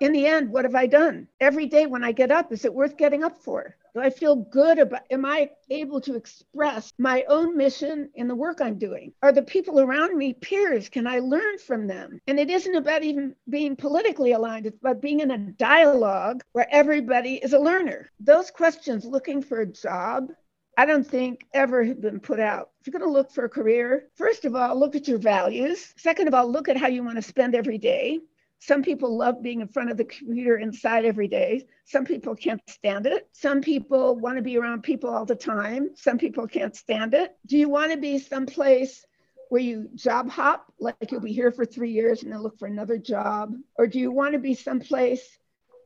in 0.00 0.12
the 0.12 0.26
end, 0.26 0.50
what 0.50 0.64
have 0.64 0.74
I 0.74 0.86
done? 0.86 1.28
Every 1.40 1.66
day 1.66 1.86
when 1.86 2.02
I 2.02 2.12
get 2.12 2.30
up, 2.30 2.52
is 2.52 2.64
it 2.64 2.74
worth 2.74 2.96
getting 2.96 3.22
up 3.22 3.38
for? 3.38 3.76
Do 3.94 4.00
I 4.00 4.10
feel 4.10 4.36
good 4.36 4.78
about 4.78 5.02
am 5.10 5.26
I 5.26 5.50
able 5.68 6.00
to 6.02 6.14
express 6.14 6.92
my 6.98 7.24
own 7.28 7.56
mission 7.56 8.08
in 8.14 8.28
the 8.28 8.34
work 8.34 8.60
I'm 8.60 8.78
doing? 8.78 9.12
Are 9.22 9.32
the 9.32 9.42
people 9.42 9.80
around 9.80 10.16
me 10.16 10.32
peers? 10.32 10.88
Can 10.88 11.06
I 11.06 11.18
learn 11.18 11.58
from 11.58 11.86
them? 11.86 12.20
And 12.26 12.38
it 12.38 12.50
isn't 12.50 12.74
about 12.74 13.02
even 13.02 13.34
being 13.48 13.76
politically 13.76 14.32
aligned, 14.32 14.66
it's 14.66 14.78
about 14.78 15.02
being 15.02 15.20
in 15.20 15.30
a 15.32 15.38
dialogue 15.38 16.42
where 16.52 16.68
everybody 16.70 17.34
is 17.34 17.52
a 17.52 17.58
learner. 17.58 18.10
Those 18.20 18.50
questions 18.50 19.04
looking 19.04 19.42
for 19.42 19.60
a 19.60 19.66
job 19.66 20.30
I 20.78 20.86
don't 20.86 21.06
think 21.06 21.46
ever 21.52 21.84
have 21.84 22.00
been 22.00 22.20
put 22.20 22.40
out. 22.40 22.70
If 22.80 22.86
you're 22.86 22.98
going 22.98 23.10
to 23.10 23.12
look 23.12 23.30
for 23.32 23.44
a 23.44 23.50
career, 23.50 24.08
first 24.14 24.46
of 24.46 24.54
all, 24.54 24.78
look 24.78 24.96
at 24.96 25.08
your 25.08 25.18
values. 25.18 25.92
Second 25.98 26.28
of 26.28 26.32
all, 26.32 26.50
look 26.50 26.68
at 26.68 26.78
how 26.78 26.86
you 26.86 27.04
want 27.04 27.16
to 27.16 27.22
spend 27.22 27.54
every 27.54 27.76
day. 27.76 28.20
Some 28.60 28.82
people 28.82 29.16
love 29.16 29.42
being 29.42 29.62
in 29.62 29.68
front 29.68 29.90
of 29.90 29.96
the 29.96 30.04
computer 30.04 30.58
inside 30.58 31.06
every 31.06 31.28
day. 31.28 31.66
Some 31.86 32.04
people 32.04 32.36
can't 32.36 32.60
stand 32.68 33.06
it. 33.06 33.26
Some 33.32 33.62
people 33.62 34.16
want 34.16 34.36
to 34.36 34.42
be 34.42 34.58
around 34.58 34.82
people 34.82 35.08
all 35.08 35.24
the 35.24 35.34
time. 35.34 35.90
Some 35.94 36.18
people 36.18 36.46
can't 36.46 36.76
stand 36.76 37.14
it. 37.14 37.34
Do 37.46 37.56
you 37.56 37.70
want 37.70 37.90
to 37.92 37.98
be 37.98 38.18
someplace 38.18 39.04
where 39.48 39.62
you 39.62 39.88
job 39.94 40.28
hop, 40.30 40.72
like 40.78 41.10
you'll 41.10 41.22
be 41.22 41.32
here 41.32 41.50
for 41.50 41.64
three 41.64 41.90
years 41.90 42.22
and 42.22 42.32
then 42.32 42.42
look 42.42 42.58
for 42.58 42.66
another 42.66 42.98
job? 42.98 43.54
Or 43.76 43.86
do 43.86 43.98
you 43.98 44.12
want 44.12 44.34
to 44.34 44.38
be 44.38 44.54
someplace 44.54 45.38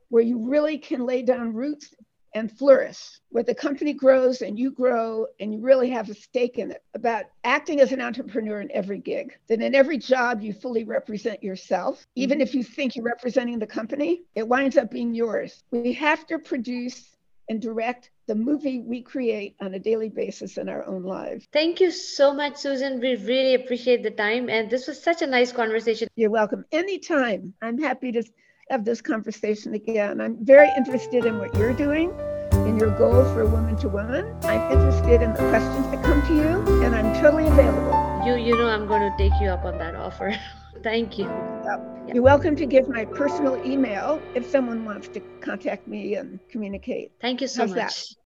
where 0.08 0.22
you 0.22 0.50
really 0.50 0.78
can 0.78 1.06
lay 1.06 1.22
down 1.22 1.54
roots 1.54 1.94
and 2.34 2.50
flourish, 2.50 3.20
where 3.30 3.44
the 3.44 3.54
company 3.54 3.92
grows 3.92 4.42
and 4.42 4.58
you 4.58 4.70
grow 4.70 5.26
and 5.40 5.54
you 5.54 5.60
really 5.60 5.90
have 5.90 6.10
a 6.10 6.14
stake 6.14 6.58
in 6.58 6.70
it, 6.70 6.82
about 6.94 7.24
acting 7.44 7.80
as 7.80 7.92
an 7.92 8.00
entrepreneur 8.00 8.60
in 8.60 8.70
every 8.72 8.98
gig. 8.98 9.36
That 9.48 9.62
in 9.62 9.74
every 9.74 9.98
job 9.98 10.42
you 10.42 10.52
fully 10.52 10.84
represent 10.84 11.42
yourself. 11.42 12.06
Even 12.14 12.38
mm-hmm. 12.38 12.42
if 12.42 12.54
you 12.54 12.64
think 12.64 12.96
you're 12.96 13.04
representing 13.04 13.58
the 13.58 13.66
company, 13.66 14.22
it 14.34 14.46
winds 14.46 14.76
up 14.76 14.90
being 14.90 15.14
yours. 15.14 15.62
We 15.70 15.92
have 15.94 16.26
to 16.26 16.38
produce 16.38 17.14
and 17.48 17.60
direct 17.60 18.10
the 18.26 18.34
movie 18.34 18.80
we 18.80 19.02
create 19.02 19.54
on 19.60 19.74
a 19.74 19.78
daily 19.78 20.08
basis 20.08 20.56
in 20.56 20.68
our 20.68 20.84
own 20.86 21.02
lives. 21.02 21.46
Thank 21.52 21.80
you 21.80 21.90
so 21.90 22.32
much, 22.32 22.56
Susan. 22.56 23.00
We 23.00 23.16
really 23.16 23.54
appreciate 23.54 24.02
the 24.02 24.10
time. 24.10 24.48
And 24.48 24.70
this 24.70 24.86
was 24.86 25.02
such 25.02 25.20
a 25.20 25.26
nice 25.26 25.52
conversation. 25.52 26.08
You're 26.16 26.30
welcome. 26.30 26.64
Anytime. 26.72 27.52
I'm 27.60 27.78
happy 27.78 28.12
to 28.12 28.22
have 28.70 28.84
this 28.84 29.00
conversation 29.00 29.74
again. 29.74 30.20
I'm 30.20 30.44
very 30.44 30.68
interested 30.76 31.24
in 31.24 31.38
what 31.38 31.54
you're 31.56 31.74
doing 31.74 32.10
in 32.66 32.78
your 32.78 32.96
goal 32.96 33.24
for 33.34 33.44
woman 33.46 33.76
to 33.78 33.88
woman. 33.88 34.34
I'm 34.44 34.72
interested 34.72 35.22
in 35.22 35.32
the 35.32 35.38
questions 35.50 35.86
that 35.88 36.02
come 36.04 36.22
to 36.26 36.34
you, 36.34 36.82
and 36.82 36.94
I'm 36.94 37.12
totally 37.20 37.46
available. 37.46 38.26
You, 38.26 38.36
you 38.36 38.56
know, 38.56 38.68
I'm 38.68 38.86
going 38.86 39.02
to 39.02 39.16
take 39.18 39.32
you 39.40 39.48
up 39.48 39.64
on 39.64 39.78
that 39.78 39.94
offer. 39.94 40.34
Thank 40.82 41.18
you. 41.18 41.26
You're 42.12 42.22
welcome 42.22 42.56
to 42.56 42.66
give 42.66 42.88
my 42.88 43.04
personal 43.04 43.60
email 43.64 44.20
if 44.34 44.46
someone 44.46 44.84
wants 44.84 45.08
to 45.08 45.20
contact 45.40 45.88
me 45.88 46.16
and 46.16 46.38
communicate. 46.48 47.12
Thank 47.20 47.40
you 47.40 47.48
so 47.48 47.62
How's 47.62 47.70
much. 47.70 47.78
that? 47.78 48.14